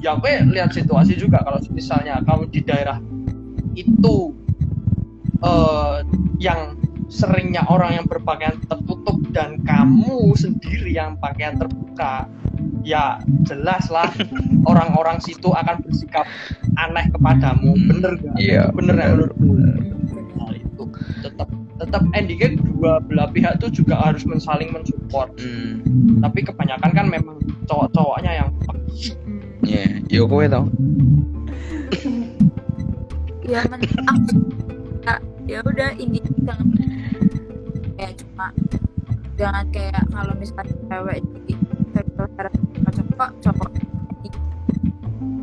ya 0.00 0.16
gue 0.16 0.32
lihat 0.52 0.72
situasi 0.72 1.16
juga 1.16 1.44
kalau 1.44 1.60
misalnya 1.72 2.20
kamu 2.24 2.48
di 2.48 2.60
daerah 2.64 2.96
itu 3.76 4.32
eh 5.44 5.96
yang 6.40 6.76
seringnya 7.06 7.62
orang 7.68 8.02
yang 8.02 8.06
berpakaian 8.08 8.56
tertutup 8.66 9.20
dan 9.30 9.60
kamu 9.62 10.32
sendiri 10.34 10.96
yang 10.96 11.14
pakaian 11.20 11.54
terbuka 11.60 12.26
ya 12.86 13.18
jelas 13.42 13.90
lah 13.90 14.06
orang-orang 14.62 15.18
situ 15.18 15.50
akan 15.50 15.82
bersikap 15.82 16.22
aneh 16.78 17.10
kepadamu 17.10 17.74
bener 17.90 18.12
gak? 18.14 18.36
Iya, 18.38 18.70
bener 18.70 18.94
ya 18.94 19.06
menurutku 19.10 19.42
Hmm, 19.42 19.74
Nah, 20.36 20.52
itu 20.54 20.82
tetap 21.20 21.48
tetap 21.76 22.02
endingnya 22.14 22.54
dua 22.62 23.02
belah 23.02 23.26
pihak 23.28 23.58
tuh 23.58 23.68
juga 23.68 23.98
harus 23.98 24.22
saling 24.38 24.70
mensupport 24.70 25.34
Hmm. 25.34 25.82
tapi 26.22 26.46
kebanyakan 26.46 26.90
kan 26.94 27.06
memang 27.10 27.36
cowok-cowoknya 27.66 28.32
yang 28.38 28.48
Hmm. 29.26 29.42
Iya, 29.66 29.98
yo 30.06 30.30
kowe 30.30 30.46
tau. 30.46 30.70
ya 33.42 33.62
men 33.66 33.78
aku 34.06 34.38
ya, 35.02 35.14
ya 35.46 35.58
udah 35.62 35.90
ini 35.96 36.18
jangan 36.42 36.66
kayak 37.94 38.12
cuma 38.18 38.46
jangan 39.38 39.64
kayak 39.70 40.02
kalau 40.10 40.34
misalnya 40.34 40.74
cewek 40.86 41.18
di 41.46 41.54
sama 42.16 42.32
cowok 42.90 43.30
cowok 43.44 43.70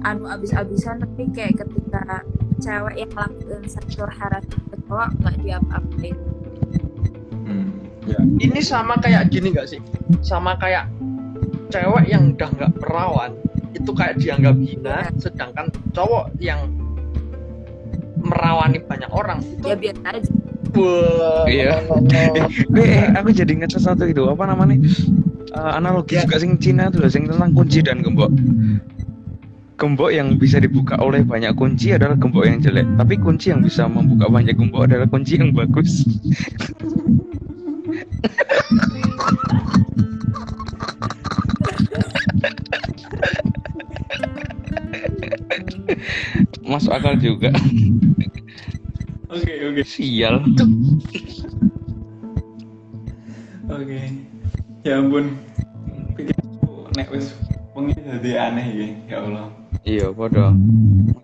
anu 0.04 0.28
abis-abisan 0.28 1.00
tapi 1.00 1.32
kayak 1.32 1.64
ketika 1.64 2.22
cewek 2.60 2.96
yang 3.00 3.12
melakukan 3.16 3.64
sektor 3.72 4.10
harassment 4.12 4.64
ke 4.68 4.78
cowok 4.90 5.10
nggak 5.22 5.36
diapa-apain 5.42 6.16
hmm. 7.48 7.68
ini 8.44 8.60
sama 8.60 9.00
kayak 9.00 9.32
gini 9.32 9.56
gak 9.56 9.72
sih 9.72 9.80
sama 10.20 10.60
kayak 10.60 10.92
cewek 11.72 12.06
yang 12.12 12.36
udah 12.36 12.50
nggak 12.52 12.72
perawan 12.78 13.32
itu 13.74 13.92
kayak 13.96 14.20
dianggap 14.20 14.56
hina 14.60 14.98
sedangkan 15.18 15.72
cowok 15.96 16.30
yang 16.38 16.68
merawani 18.24 18.80
banyak 18.84 19.10
orang 19.10 19.40
itu 19.42 19.66
ya 19.72 19.78
biasa 19.80 20.04
aja 20.14 20.32
wah, 20.74 21.46
Iya. 21.46 21.86
Gue 22.74 22.86
eh, 22.86 23.06
aku 23.14 23.30
jadi 23.30 23.52
ingat 23.54 23.78
sesuatu 23.78 24.10
itu 24.10 24.26
apa 24.26 24.50
namanya? 24.50 24.82
Eh, 25.54 25.72
analogi 25.78 26.18
Ya. 26.18 26.26
juga 26.26 26.42
sing 26.42 26.58
Cina 26.58 26.90
tuh 26.90 27.06
sing 27.14 27.30
tentang 27.30 27.54
kunci 27.54 27.86
dan 27.86 28.02
gembok. 28.02 28.34
Gembok 29.78 30.10
yang 30.10 30.42
bisa 30.42 30.58
dibuka 30.58 30.98
oleh 30.98 31.22
banyak 31.22 31.54
kunci 31.54 31.94
adalah 31.94 32.18
gembok 32.18 32.50
yang 32.50 32.58
jelek, 32.58 32.88
tapi 32.98 33.14
kunci 33.22 33.54
yang 33.54 33.62
bisa 33.62 33.86
membuka 33.86 34.26
banyak 34.34 34.58
gembok 34.58 34.90
adalah 34.90 35.06
kunci 35.06 35.38
yang 35.38 35.54
bagus. 35.54 36.10
Masuk 46.64 46.92
akal 46.96 47.16
juga. 47.20 47.52
Oke 49.30 49.54
oke 49.70 49.84
Sial. 49.86 50.42
oke. 53.68 54.00
Ya 54.84 55.00
ampun. 55.00 55.40
Pikirku 56.20 56.92
nek 57.00 57.08
wis 57.16 57.32
wengi 57.72 57.96
dadi 58.04 58.32
aneh 58.36 58.66
iki. 58.68 58.88
Ya 59.08 59.24
Allah. 59.24 59.48
Iya, 59.84 60.12
podo. 60.12 60.52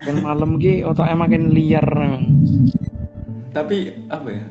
Makin 0.00 0.16
malam 0.20 0.56
ki 0.56 0.84
otaknya 0.84 1.16
makin 1.16 1.52
liar. 1.52 1.88
Tapi 3.52 4.08
apa 4.08 4.28
ya? 4.32 4.44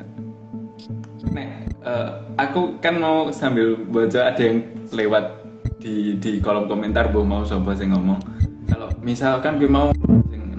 Nek 1.30 1.48
eh, 1.82 2.08
aku 2.38 2.78
kan 2.78 3.02
mau 3.02 3.34
sambil 3.34 3.74
baca 3.90 4.30
ada 4.30 4.42
yang 4.42 4.62
lewat 4.94 5.42
di 5.80 6.14
di 6.22 6.38
kolom 6.38 6.68
komentar 6.68 7.08
bu 7.10 7.24
mau 7.24 7.40
coba 7.42 7.72
sih 7.72 7.88
ngomong 7.88 8.20
kalau 8.68 8.92
misalkan 9.00 9.56
gue 9.56 9.70
mau 9.70 9.88
sing 10.28 10.52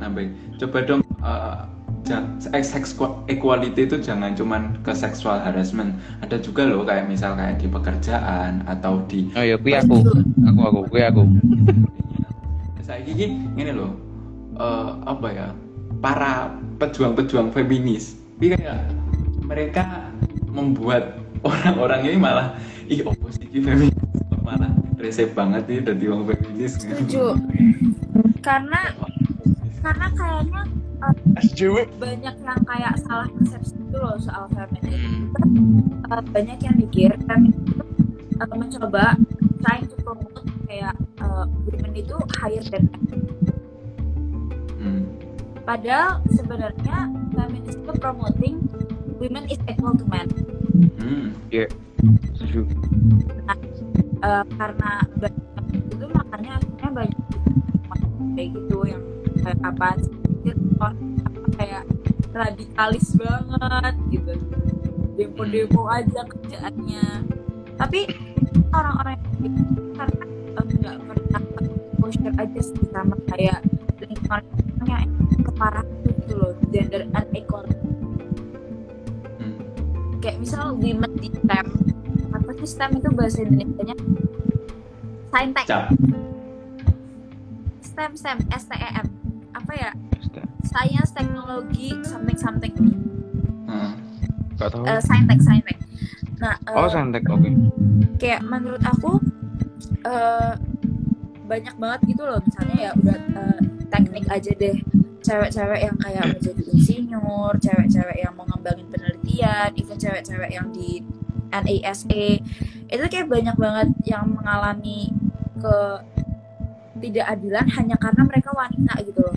coba 0.58 0.78
dong 0.82 1.02
eh, 1.22 1.58
ja- 2.12 2.28
sex 2.60 2.92
equality 3.26 3.88
itu 3.88 3.96
jangan 3.98 4.36
cuman 4.36 4.76
ke 4.84 4.92
sexual 4.92 5.40
harassment 5.40 5.96
ada 6.20 6.36
juga 6.36 6.68
loh 6.68 6.84
kayak 6.84 7.08
misal 7.08 7.40
kayak 7.40 7.56
di 7.56 7.72
pekerjaan 7.72 8.60
atau 8.68 9.00
di 9.08 9.32
Oh 9.32 9.40
ya, 9.40 9.56
kui 9.56 9.72
aku. 9.72 10.04
Aku 10.44 10.62
aku, 10.62 10.80
kui 10.92 11.00
aku. 11.00 11.24
saya 12.82 13.00
gigi 13.08 13.32
ini 13.56 13.72
loh 13.72 13.96
eh, 14.60 14.92
apa 15.08 15.28
ya 15.32 15.48
para 16.04 16.52
pejuang-pejuang 16.76 17.56
feminis 17.56 18.20
ini 18.44 18.60
kayak 18.60 18.84
mereka 19.42 20.12
membuat 20.52 21.16
orang-orang 21.48 22.12
ini 22.12 22.18
malah 22.20 22.58
ih 22.86 23.00
oposisi 23.08 23.64
feminis 23.64 23.96
malah 24.44 24.68
resep 25.00 25.32
banget 25.32 25.64
nih 25.70 25.80
dari 25.88 26.06
orang 26.06 26.28
feminis 26.28 26.76
Setuju. 26.76 27.38
Karena 28.42 28.92
karena 29.80 30.08
kayaknya 30.12 30.62
SJW 31.42 31.90
banyak 31.98 32.36
yang 32.38 32.60
kayak 32.66 32.94
salah 33.02 33.28
persepsi 33.34 33.74
itu 33.78 33.98
loh 33.98 34.18
soal 34.22 34.46
feminisme. 34.54 35.34
Hmm. 35.42 35.82
Uh, 36.12 36.24
banyak 36.30 36.60
yang 36.62 36.76
mikir 36.78 37.10
feminisme 37.26 37.66
itu 37.66 37.86
uh, 38.38 38.56
mencoba 38.56 39.18
trying 39.66 39.86
to 39.90 39.96
promote 40.02 40.46
kayak 40.70 40.94
uh, 41.22 41.46
women 41.66 41.94
itu 41.98 42.16
higher 42.38 42.64
than 42.70 42.86
men. 42.94 43.22
Hmm. 44.78 45.04
Padahal 45.66 46.22
sebenarnya 46.34 47.10
feminisme 47.34 47.82
itu 47.82 47.94
promoting 47.98 48.56
women 49.18 49.46
is 49.50 49.62
equal 49.66 49.98
to 49.98 50.06
men. 50.06 50.30
Hmm. 51.02 51.34
Setuju. 52.38 52.66
Uh, 54.22 54.46
karena 54.54 54.92
banyak 55.18 55.46
itu 55.90 56.06
makanya 56.14 56.52
akhirnya 56.62 56.90
banyak 56.94 57.20
kayak 58.38 58.50
gitu 58.54 58.78
yang 58.86 59.04
kayak 59.42 59.60
apa 59.66 59.88
sih, 60.02 60.21
apa 60.50 60.88
kayak 61.60 61.84
radikalis 62.32 63.14
banget 63.20 63.96
gitu. 64.10 64.34
Demo-demo 65.20 65.82
aja 65.92 66.22
kerjaannya. 66.26 67.06
Tapi 67.78 68.00
orang-orang 68.72 69.18
yang 69.20 69.54
gitu 69.54 69.82
karena 69.94 70.26
nggak 70.82 70.98
pernah 71.06 71.42
exposure 71.62 72.36
aja 72.42 72.60
sih 72.62 72.86
sama 72.90 73.16
kayak 73.30 73.60
lingkungannya 74.02 75.00
keparah 75.46 75.86
gitu 76.06 76.34
loh 76.38 76.52
gender 76.74 77.06
unequality 77.14 77.78
Hmm. 79.42 79.58
kayak 80.22 80.38
misal 80.42 80.78
women 80.78 81.12
di 81.18 81.30
STEM. 81.34 81.66
Apa 82.34 82.50
sih 82.62 82.70
STEM 82.70 82.92
itu 82.98 83.10
bahasa 83.14 83.42
Indonesia 83.42 83.84
nya 83.94 83.98
saintek 85.32 85.66
STEM 87.82 88.12
STEM 88.20 88.38
STEM 88.52 89.08
apa 89.56 89.72
ya 89.78 89.90
science 90.64 91.12
teknologi 91.12 91.94
something 92.04 92.38
something 92.38 92.74
Hmm. 93.66 93.96
Gak 94.60 94.76
tahu. 94.76 94.84
Eh, 94.84 95.00
saintek 95.00 95.40
saintek 95.40 95.78
nah 96.38 96.58
eh, 96.66 96.76
Oh, 96.76 96.90
santek, 96.90 97.24
oke. 97.30 97.48
kayak 98.18 98.42
menurut 98.42 98.82
aku 98.82 99.22
eh 100.04 100.54
banyak 101.46 101.76
banget 101.78 102.00
gitu 102.10 102.24
loh 102.24 102.40
misalnya 102.42 102.78
ya 102.80 102.92
udah 102.98 103.18
eh, 103.38 103.60
teknik 103.88 104.26
aja 104.28 104.52
deh 104.52 104.76
cewek-cewek 105.22 105.80
yang 105.84 105.98
kayak 106.00 106.24
mau 106.26 106.40
jadi 106.40 106.64
insinyur 106.68 107.54
cewek-cewek 107.60 108.18
yang 108.18 108.34
mau 108.34 108.46
ngembangin 108.50 108.88
penelitian 108.90 109.70
even 109.78 109.98
cewek-cewek 109.98 110.50
yang 110.50 110.68
di 110.74 111.04
NASA 111.52 112.08
itu 112.88 113.04
kayak 113.08 113.28
banyak 113.28 113.56
banget 113.56 113.88
yang 114.04 114.26
mengalami 114.26 115.12
ke 115.60 115.76
tidak 117.02 117.26
adilan 117.30 117.66
hanya 117.72 117.96
karena 118.00 118.22
mereka 118.24 118.50
wanita 118.52 118.94
gitu 119.04 119.20
loh 119.22 119.36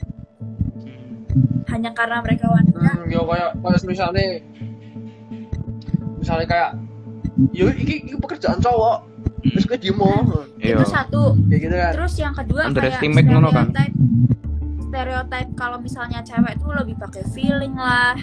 hanya 1.74 1.90
karena 1.90 2.18
mereka 2.20 2.46
wanita 2.46 2.78
Hmm, 2.78 3.04
yo 3.06 3.20
kayak 3.24 3.50
kayak 3.56 3.82
misalnya 3.84 4.26
misalnya 6.16 6.46
kayak 6.46 6.70
yo 7.50 7.66
iki, 7.68 7.94
iki 8.00 8.14
pekerjaan 8.16 8.58
cowok 8.58 8.98
terus 9.44 9.64
gue 9.66 9.78
demo 9.78 10.10
Iya. 10.56 10.78
itu 10.78 10.86
satu 10.86 11.22
kayak 11.44 11.60
gitu 11.60 11.74
kan 11.74 11.92
Terus 11.92 12.14
yang 12.16 12.32
kedua 12.32 12.60
kayak 12.62 12.70
Underestimate 12.70 13.26
ngono 13.26 13.48
kan? 13.50 13.66
stereotype 13.68 13.94
stereotype 14.80 15.50
kalau 15.54 15.78
misalnya 15.78 16.20
cewek 16.22 16.54
tuh 16.56 16.70
lebih 16.72 16.94
pakai 16.96 17.22
feeling 17.28 17.74
lah. 17.74 18.14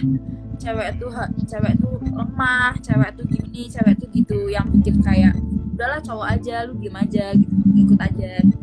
Cewek 0.56 0.96
tuh 0.96 1.10
ha- 1.10 1.28
cewek 1.42 1.76
tuh 1.76 1.92
lemah, 2.02 2.72
cewek 2.80 3.12
tuh 3.12 3.24
gini, 3.28 3.68
cewek 3.68 3.92
tuh 3.94 4.08
gitu 4.08 4.48
yang 4.48 4.64
bikin 4.72 4.96
kayak 4.98 5.36
udahlah 5.70 6.00
cowok 6.00 6.26
aja, 6.30 6.64
lu 6.64 6.72
diem 6.76 6.96
aja 6.96 7.34
gitu, 7.34 7.52
ikut 7.76 8.00
aja. 8.00 8.32
Hmm. 8.40 8.56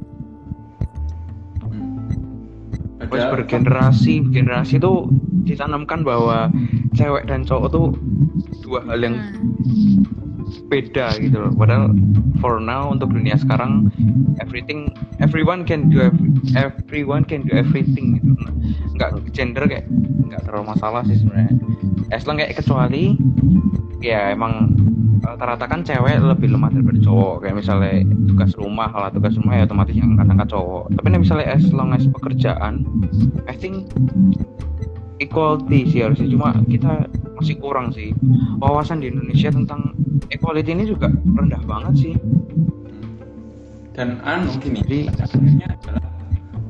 Terus 3.09 3.25
bergenerasi, 3.33 4.13
generasi 4.29 4.77
itu 4.77 5.09
ditanamkan 5.49 6.05
bahwa 6.05 6.53
cewek 6.93 7.25
dan 7.25 7.41
cowok 7.41 7.67
tuh 7.73 7.87
dua 8.61 8.85
hal 8.85 9.01
yang 9.01 9.17
beda 10.69 11.17
gitu 11.17 11.37
loh. 11.41 11.51
Padahal 11.57 11.93
for 12.37 12.61
now 12.61 12.89
untuk 12.93 13.09
dunia 13.09 13.33
sekarang 13.37 13.89
everything 14.37 14.93
everyone 15.17 15.65
can 15.65 15.89
do 15.89 16.05
every- 16.05 16.29
everyone 16.53 17.25
can 17.25 17.45
do 17.45 17.53
everything 17.57 18.21
gitu. 18.21 18.33
Nah, 18.37 18.53
Nggak 18.99 19.09
gender 19.33 19.63
kayak 19.65 19.85
nggak 20.29 20.43
terlalu 20.45 20.75
masalah 20.75 21.01
sih 21.07 21.17
sebenarnya. 21.17 21.53
As 22.13 22.25
long 22.29 22.37
kayak 22.37 22.57
kecuali 22.57 23.17
ya 24.03 24.33
emang 24.33 24.73
rata-rata 25.23 25.65
kan 25.67 25.81
cewek 25.83 26.19
lebih 26.21 26.53
lemah 26.53 26.69
daripada 26.71 26.99
cowok. 27.03 27.35
Kayak 27.43 27.55
misalnya 27.61 27.93
tugas 28.29 28.51
rumah 28.55 28.87
kalau 28.91 29.09
tugas 29.13 29.33
rumah 29.35 29.53
ya 29.59 29.63
otomatis 29.67 29.95
yang 29.95 30.15
angkat-angkat 30.15 30.47
cowok. 30.51 30.83
Tapi 30.95 31.07
nih 31.09 31.19
misalnya 31.21 31.47
as 31.51 31.65
long 31.71 31.89
as 31.91 32.03
pekerjaan 32.07 32.73
I 33.45 33.55
think 33.55 33.89
equality 35.19 35.89
sih 35.89 35.99
harusnya. 36.05 36.27
Cuma 36.31 36.49
kita 36.67 37.07
masih 37.39 37.55
kurang 37.59 37.91
sih. 37.91 38.15
Wawasan 38.59 39.03
di 39.03 39.11
Indonesia 39.11 39.51
tentang 39.51 39.95
equality 40.31 40.71
ini 40.75 40.83
juga 40.87 41.11
rendah 41.11 41.61
banget 41.67 41.93
sih. 42.09 42.13
Dan 43.95 44.23
anu 44.23 44.55
gini 44.63 44.79
Jadi- 44.87 45.11
akhirnya 45.11 45.67
adalah 45.75 46.07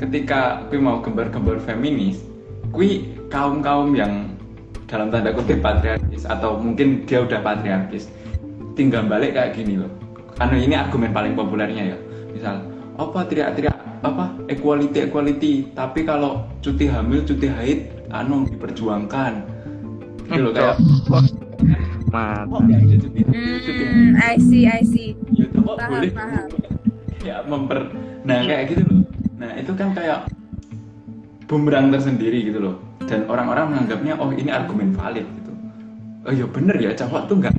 ketika 0.02 0.66
kui 0.72 0.80
mau 0.82 1.04
gembar-gembar 1.04 1.60
feminis 1.62 2.24
kui 2.74 3.06
kaum 3.30 3.62
kaum 3.62 3.94
yang 3.94 4.34
dalam 4.90 5.14
tanda 5.14 5.30
kutip 5.30 5.62
patriarkis 5.62 6.26
atau 6.26 6.58
mungkin 6.58 7.06
dia 7.06 7.22
udah 7.22 7.46
patriarkis 7.46 8.10
tinggal 8.80 9.04
balik 9.04 9.36
kayak 9.36 9.60
gini 9.60 9.76
loh. 9.76 9.92
Anu 10.40 10.56
ini 10.56 10.72
argumen 10.72 11.12
paling 11.12 11.36
populernya 11.36 11.92
ya. 11.92 11.98
Misal 12.32 12.64
apa 12.96 13.28
teriak-teriak 13.28 13.76
apa 14.00 14.32
equality 14.48 15.04
equality. 15.04 15.54
Tapi 15.76 16.08
kalau 16.08 16.48
cuti 16.64 16.88
hamil 16.88 17.28
cuti 17.28 17.52
haid 17.52 17.80
anu 18.16 18.48
diperjuangkan. 18.48 19.44
Gitu 20.32 20.40
loh 20.40 20.54
kayak 20.56 20.80
Mat 22.10 22.48
nggak 22.48 22.80
ada 22.80 22.96
cuti 23.04 23.20
hamil 23.28 23.58
cuti 23.60 23.84
Hmm, 23.84 24.12
I 24.16 24.36
see, 24.40 24.64
I 24.66 24.82
see. 24.82 25.12
ya 25.36 25.46
kok 25.52 25.76
Paham, 25.76 25.92
boleh? 25.92 26.12
paham. 26.16 26.46
ya 27.28 27.36
memper 27.44 27.80
nah 28.24 28.40
kayak 28.48 28.64
gitu 28.72 28.82
loh. 28.88 29.00
Nah 29.36 29.52
itu 29.60 29.72
kan 29.76 29.92
kayak 29.92 30.20
bumerang 31.52 31.92
tersendiri 31.92 32.48
gitu 32.48 32.64
loh. 32.64 32.76
Dan 33.04 33.28
orang-orang 33.28 33.76
menganggapnya 33.76 34.16
oh 34.16 34.32
ini 34.32 34.48
argumen 34.48 34.96
valid 34.96 35.28
gitu. 35.28 35.52
Oh 36.24 36.32
ya 36.32 36.46
bener 36.48 36.80
ya 36.80 36.92
cowok 36.96 37.28
tuh 37.28 37.36
nggak 37.44 37.54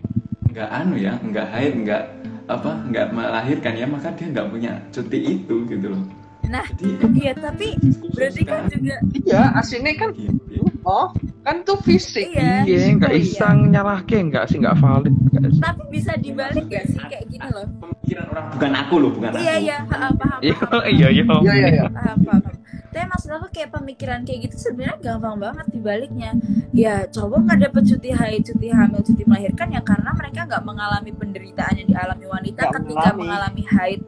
nggak 0.50 0.68
anu 0.68 0.94
ya 0.98 1.14
nggak 1.22 1.46
haid 1.54 1.74
nggak 1.86 2.02
apa 2.50 2.70
nggak 2.90 3.06
melahirkan 3.14 3.74
ya 3.78 3.86
maka 3.86 4.10
dia 4.18 4.26
nggak 4.34 4.48
punya 4.50 4.72
cuti 4.90 5.18
itu 5.38 5.56
gitu 5.70 5.88
loh 5.94 6.04
Nah, 6.50 6.66
jadi 6.74 7.06
iya 7.14 7.32
tapi 7.38 7.78
berarti 8.10 8.42
kan 8.42 8.66
juga 8.66 8.98
iya 9.22 9.54
aslinya 9.54 9.94
kan 10.02 10.10
gitu. 10.18 10.66
oh 10.82 11.14
kan 11.46 11.62
tuh 11.62 11.78
fisik 11.86 12.34
iya. 12.34 12.66
iya 12.66 12.90
nggak 12.98 13.14
iya. 13.14 13.22
iseng 13.22 13.70
nyalahke 13.70 14.18
nggak 14.18 14.50
sih 14.50 14.58
nggak 14.58 14.74
valid 14.82 15.14
nggak 15.30 15.46
sih 15.54 15.62
Tapi 15.62 15.82
bisa 15.94 16.12
dibalik 16.18 16.66
gak 16.66 16.90
sih 16.90 16.98
kayak 17.06 17.24
gini 17.30 17.46
loh? 17.54 17.70
pemikiran 17.78 18.26
orang 18.34 18.46
bukan 18.50 18.72
aku 18.82 18.94
loh 18.98 19.10
bukan 19.14 19.30
Iya 19.38 19.54
aku 19.54 19.62
iya, 19.62 19.76
paham 19.86 20.12
iya 20.42 20.54
paham. 20.58 20.82
iya 20.90 21.08
iya 21.14 21.22
iya 21.22 21.52
iya 21.54 21.68
iya 21.70 21.84
paham 21.86 22.18
paham 22.26 22.49
tapi 22.90 23.07
maksud 23.07 23.31
aku 23.31 23.46
kayak 23.50 23.70
pemikiran 23.70 24.26
kayak 24.26 24.50
gitu 24.50 24.57
sebenarnya 24.61 24.98
gampang 25.00 25.38
banget 25.38 25.66
dibaliknya. 25.70 26.31
Ya 26.70 27.07
cowok 27.07 27.38
nggak 27.46 27.59
dapet 27.64 27.83
cuti 27.87 28.11
haid 28.11 28.42
cuti 28.44 28.66
hamil 28.68 29.00
cuti 29.00 29.22
melahirkan 29.22 29.70
ya 29.70 29.81
karena 29.81 30.11
mereka 30.12 30.40
nggak 30.44 30.62
mengalami 30.62 31.11
penderitaan 31.11 31.74
yang 31.76 31.88
dialami 31.88 32.26
wanita 32.26 32.61
Nggak 32.61 32.74
ketika 32.76 33.09
mengalami. 33.09 33.20
mengalami 33.22 33.62
haid 33.64 34.00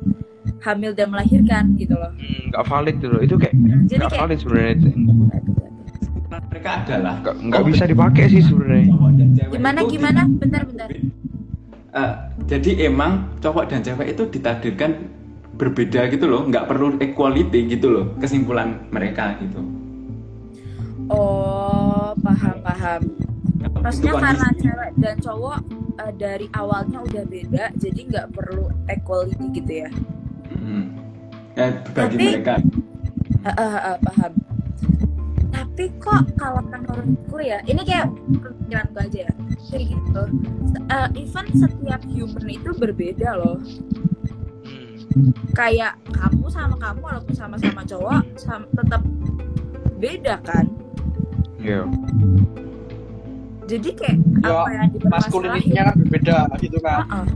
hamil 0.63 0.93
dan 0.93 1.07
melahirkan 1.11 1.65
gitu 1.75 1.95
loh. 1.95 2.11
Hmm, 2.13 2.43
nggak 2.51 2.65
valid 2.67 2.95
gitu 2.99 3.09
loh. 3.09 3.21
Itu 3.21 3.35
kayak 3.39 3.55
Hmm, 3.55 3.83
jadi 3.87 3.99
nggak 3.99 4.11
kayak 4.11 4.21
valid 4.21 4.39
sebenarnya 4.39 4.73
itu. 4.75 4.89
Mereka 6.33 6.71
adalah 6.85 7.15
nggak 7.21 7.35
nggak 7.49 7.63
bisa 7.71 7.85
dipakai 7.87 8.25
sih 8.29 8.43
sebenarnya. 8.43 8.85
gimana 9.47 9.81
gimana? 9.87 10.21
bentar 10.27 10.63
bentar. 10.67 10.89
Eh, 11.93 12.15
jadi 12.49 12.89
emang 12.89 13.29
cowok 13.39 13.69
dan 13.69 13.85
cewek 13.85 14.17
itu 14.17 14.23
ditakdirkan 14.27 14.91
berbeda 15.63 16.11
gitu 16.11 16.27
loh, 16.27 16.43
nggak 16.45 16.67
perlu 16.67 16.99
equality 16.99 17.71
gitu 17.71 17.87
loh, 17.89 18.07
kesimpulan 18.19 18.83
mereka 18.91 19.39
gitu. 19.39 19.63
oh 21.07 22.15
paham 22.19 22.57
paham 22.63 23.03
maksudnya 23.79 24.13
karena 24.17 24.49
cewek 24.55 24.91
dan 24.97 25.17
cowok 25.19 25.59
eh, 25.99 26.13
dari 26.17 26.47
awalnya 26.53 26.99
udah 27.01 27.25
beda 27.27 27.65
jadi 27.77 28.01
nggak 28.07 28.27
perlu 28.33 28.67
equality 28.89 29.47
gitu 29.53 29.73
ya 29.83 29.91
Mm. 30.53 30.85
Ya, 31.53 31.65
bagi 31.91 32.17
Tapi- 32.17 32.29
mereka. 32.29 32.55
Eh, 33.43 33.51
eh, 33.51 33.79
eh, 33.83 33.99
paham 34.01 34.33
tapi 35.51 35.85
kok 35.97 36.23
kalau 36.35 36.61
menurutku 36.63 37.41
ya 37.41 37.59
ini 37.65 37.83
kayak 37.83 38.07
pemikiranku 38.31 38.99
aja 39.01 39.19
ya 39.27 39.33
kayak 39.67 39.85
gitu 39.91 40.23
Eh, 40.87 41.09
even 41.19 41.47
setiap 41.53 42.01
human 42.07 42.47
itu 42.47 42.71
berbeda 42.73 43.31
loh 43.35 43.59
Hmm. 43.59 44.12
Kayak 45.53 45.93
kamu 46.09 46.47
sama 46.47 46.77
kamu 46.77 47.01
walaupun 47.01 47.35
sama-sama 47.35 47.83
cowok 47.83 48.23
sam- 48.35 48.69
tetap 48.71 49.03
beda 49.97 50.37
kan 50.43 50.67
Iya. 51.57 51.87
jadi 53.65 53.89
kayak 53.93 54.17
Ya, 54.43 54.51
apa 54.59 54.71
yang 54.71 54.89
dipermasalahin 54.91 55.23
maskulinitasnya 55.23 55.83
kan 55.85 55.95
berbeda 55.97 56.37
gitu 56.59 56.79
kan 56.79 56.99
Heeh. 57.01 57.27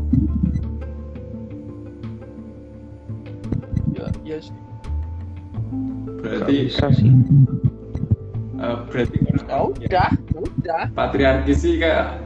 ya 3.93 4.07
iya 4.23 4.39
sih 4.41 4.57
Gak 6.17 6.23
Berarti 6.43 6.55
bisa 6.67 6.87
sih. 6.91 7.11
eh, 8.57 8.77
berarti 8.85 9.17
ya 9.23 9.35
udah 9.62 10.09
udah 10.35 10.83
patriarki 10.91 11.55
sih 11.55 11.79
kayak 11.79 12.19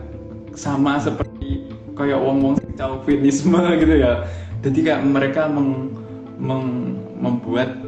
sama 0.52 0.96
seperti 0.96 1.68
kayak 1.92 2.16
wong-wong 2.16 2.56
chauvinisme 2.74 3.54
gitu 3.76 3.94
ya. 3.98 4.24
Jadi 4.60 4.78
kayak 4.84 5.02
mereka 5.02 5.48
meng, 5.48 5.88
meng- 6.36 7.00
membuat 7.16 7.80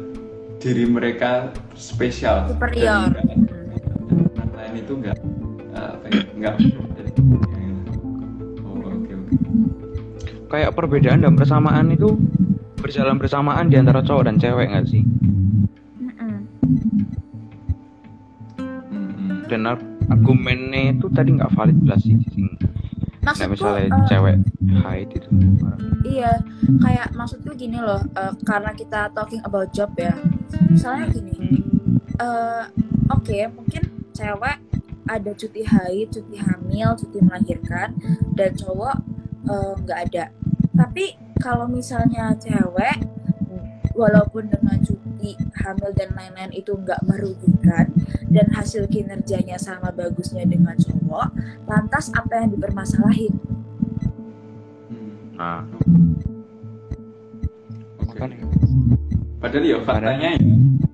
diri 0.57 0.89
mereka 0.89 1.53
spesial 1.75 2.49
Superior. 2.49 3.13
dan 3.13 4.49
lain 4.53 4.73
itu 4.79 4.93
enggak 4.95 5.17
apa 5.73 6.05
ya, 6.09 6.21
enggak 6.33 6.55
Oh. 8.63 8.79
Kayak 10.47 10.71
perbedaan 10.73 11.21
dan 11.21 11.33
persamaan 11.33 11.89
itu 11.89 12.13
berjalan 12.77 13.17
bersamaan 13.17 13.69
di 13.69 13.77
antara 13.77 14.01
cowok 14.01 14.23
dan 14.25 14.37
cewek 14.37 14.69
nggak 14.69 14.85
sih? 14.85 15.01
Hmm, 18.57 19.41
Dan 19.45 19.65
ar- 19.65 19.81
argumennya 20.07 20.93
itu 20.93 21.09
tadi 21.09 21.33
nggak 21.33 21.53
valid 21.53 21.79
lah 21.83 21.97
sih. 21.97 22.17
Maksudku 23.23 23.51
misalnya 23.55 23.87
eh, 23.87 24.05
cewek 24.11 24.35
haid 24.83 25.09
itu. 25.15 25.27
iya 26.03 26.31
kayak 26.83 27.07
maksudku 27.15 27.55
gini 27.55 27.79
loh 27.79 27.99
eh, 28.19 28.33
karena 28.43 28.71
kita 28.75 29.09
talking 29.15 29.39
about 29.47 29.71
job 29.71 29.89
ya 29.95 30.13
misalnya 30.67 31.07
gini 31.09 31.63
eh, 32.19 32.63
oke 33.09 33.39
mungkin 33.55 33.83
cewek 34.11 34.57
ada 35.07 35.31
cuti 35.35 35.61
haid 35.63 36.07
cuti 36.11 36.35
hamil 36.39 36.95
cuti 36.99 37.17
melahirkan 37.23 37.95
dan 38.35 38.51
cowok 38.55 38.97
nggak 39.83 39.99
ada 40.07 40.31
tapi 40.71 41.19
kalau 41.43 41.67
misalnya 41.67 42.31
cewek 42.39 43.03
walaupun 43.91 44.47
dengan 44.47 44.79
cuti 44.79 45.12
hamil 45.63 45.91
dan 45.95 46.11
lain-lain 46.11 46.51
itu 46.51 46.75
nggak 46.75 46.99
merugikan 47.07 47.87
dan 48.29 48.47
hasil 48.51 48.85
kinerjanya 48.91 49.55
sama 49.55 49.95
bagusnya 49.95 50.43
dengan 50.43 50.75
cowok 50.75 51.31
lantas 51.69 52.11
apa 52.11 52.43
yang 52.43 52.49
dipermasalahin. 52.51 53.33
Nah. 55.39 55.65
Padahal 59.43 59.65
ya 59.67 59.77
faktanya 59.83 60.39
ya, 60.39 60.41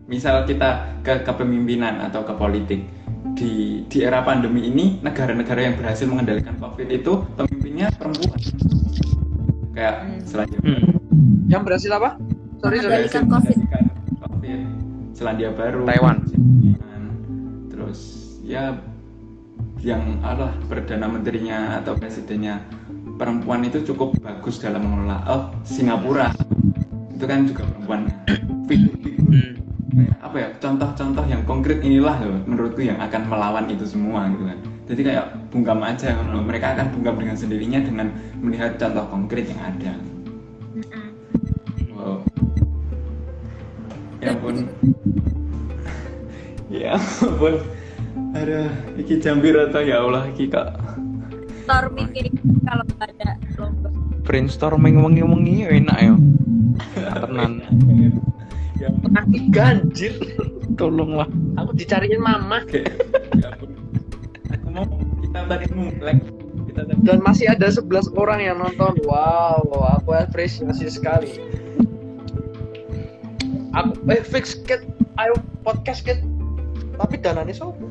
misal 0.09 0.41
kita 0.49 0.97
ke 1.05 1.21
kepemimpinan 1.21 2.01
atau 2.01 2.25
ke 2.25 2.33
politik 2.33 2.81
di 3.37 3.85
di 3.85 3.97
era 4.01 4.25
pandemi 4.25 4.65
ini 4.65 4.97
negara-negara 5.05 5.69
yang 5.69 5.75
berhasil 5.77 6.09
mengendalikan 6.09 6.57
COVID 6.57 6.87
itu 6.89 7.13
pemimpinnya 7.37 7.93
perempuan. 7.93 8.39
Kayak 9.77 9.95
Hmm. 10.01 10.19
Selandia 10.25 10.59
Hmm. 10.65 10.81
yang 11.45 11.61
berhasil 11.61 11.91
apa 11.93 12.17
sorry 12.57 12.81
sorry 12.81 13.05
mengendalikan 13.05 13.25
COVID. 13.29 13.57
Selandia 15.19 15.51
Baru, 15.51 15.83
Taiwan. 15.83 16.23
Jerman, 16.31 17.03
terus 17.67 17.99
ya 18.39 18.71
yang 19.83 20.23
Allah 20.23 20.55
perdana 20.71 21.11
menterinya 21.11 21.83
atau 21.83 21.91
presidennya 21.99 22.63
perempuan 23.19 23.67
itu 23.67 23.83
cukup 23.83 24.15
bagus 24.23 24.63
dalam 24.63 24.79
mengelola. 24.79 25.19
Oh 25.27 25.43
Singapura 25.67 26.31
itu 27.11 27.25
kan 27.27 27.43
juga 27.43 27.67
perempuan. 27.67 28.07
Hmm. 29.29 30.15
apa 30.21 30.37
ya 30.37 30.47
contoh-contoh 30.61 31.25
yang 31.25 31.41
konkret 31.49 31.81
inilah 31.81 32.21
loh 32.21 32.39
menurutku 32.45 32.85
yang 32.85 33.01
akan 33.01 33.25
melawan 33.25 33.65
itu 33.67 33.89
semua 33.89 34.29
gitu 34.29 34.45
kan 34.45 34.57
jadi 34.85 35.01
kayak 35.01 35.25
bungkam 35.49 35.81
aja 35.81 36.13
loh. 36.29 36.45
mereka 36.45 36.77
akan 36.77 36.93
bungkam 36.93 37.17
dengan 37.17 37.33
sendirinya 37.33 37.81
dengan 37.81 38.07
melihat 38.37 38.77
contoh 38.77 39.05
konkret 39.09 39.49
yang 39.49 39.61
ada 39.65 39.97
ampun. 44.29 44.55
Ya 46.69 46.95
ampun. 46.97 47.55
Aduh 48.37 48.69
iki 49.01 49.17
jambir 49.17 49.57
atau 49.57 49.81
ya 49.81 50.05
Allah 50.05 50.29
iki 50.29 50.49
kak 50.49 50.77
storming 51.69 52.09
gitu 52.17 52.33
kalau 52.65 52.81
nggak 52.97 53.13
ada 53.13 53.29
lomba 53.61 53.89
Brainstorming 54.25 55.01
wengi-wengi 55.01 55.65
enak 55.65 55.97
ya. 56.05 56.13
Tenan. 57.17 57.65
ya 58.77 58.89
ganjil. 59.49 60.21
Tolonglah. 60.77 61.25
aku 61.57 61.73
dicariin 61.73 62.21
mama. 62.21 62.61
Ya 63.33 63.49
ampun. 63.49 63.73
Aku 64.53 64.67
mau 64.69 64.85
kita 65.25 65.39
tadi 65.49 65.65
mulai 65.73 66.21
dan 67.01 67.25
masih 67.25 67.49
ada 67.49 67.73
11 67.73 68.13
orang 68.13 68.37
yang 68.37 68.61
nonton. 68.61 69.01
Wow 69.01 69.65
aku 69.97 70.13
apresiasi 70.13 70.93
sekali 70.93 71.41
aku 73.73 73.91
eh 74.13 74.21
fix 74.21 74.57
ket 74.65 74.85
ayo 75.17 75.35
podcast 75.65 76.05
ket 76.05 76.21
tapi 76.97 77.15
dananya 77.19 77.53
sopo 77.53 77.88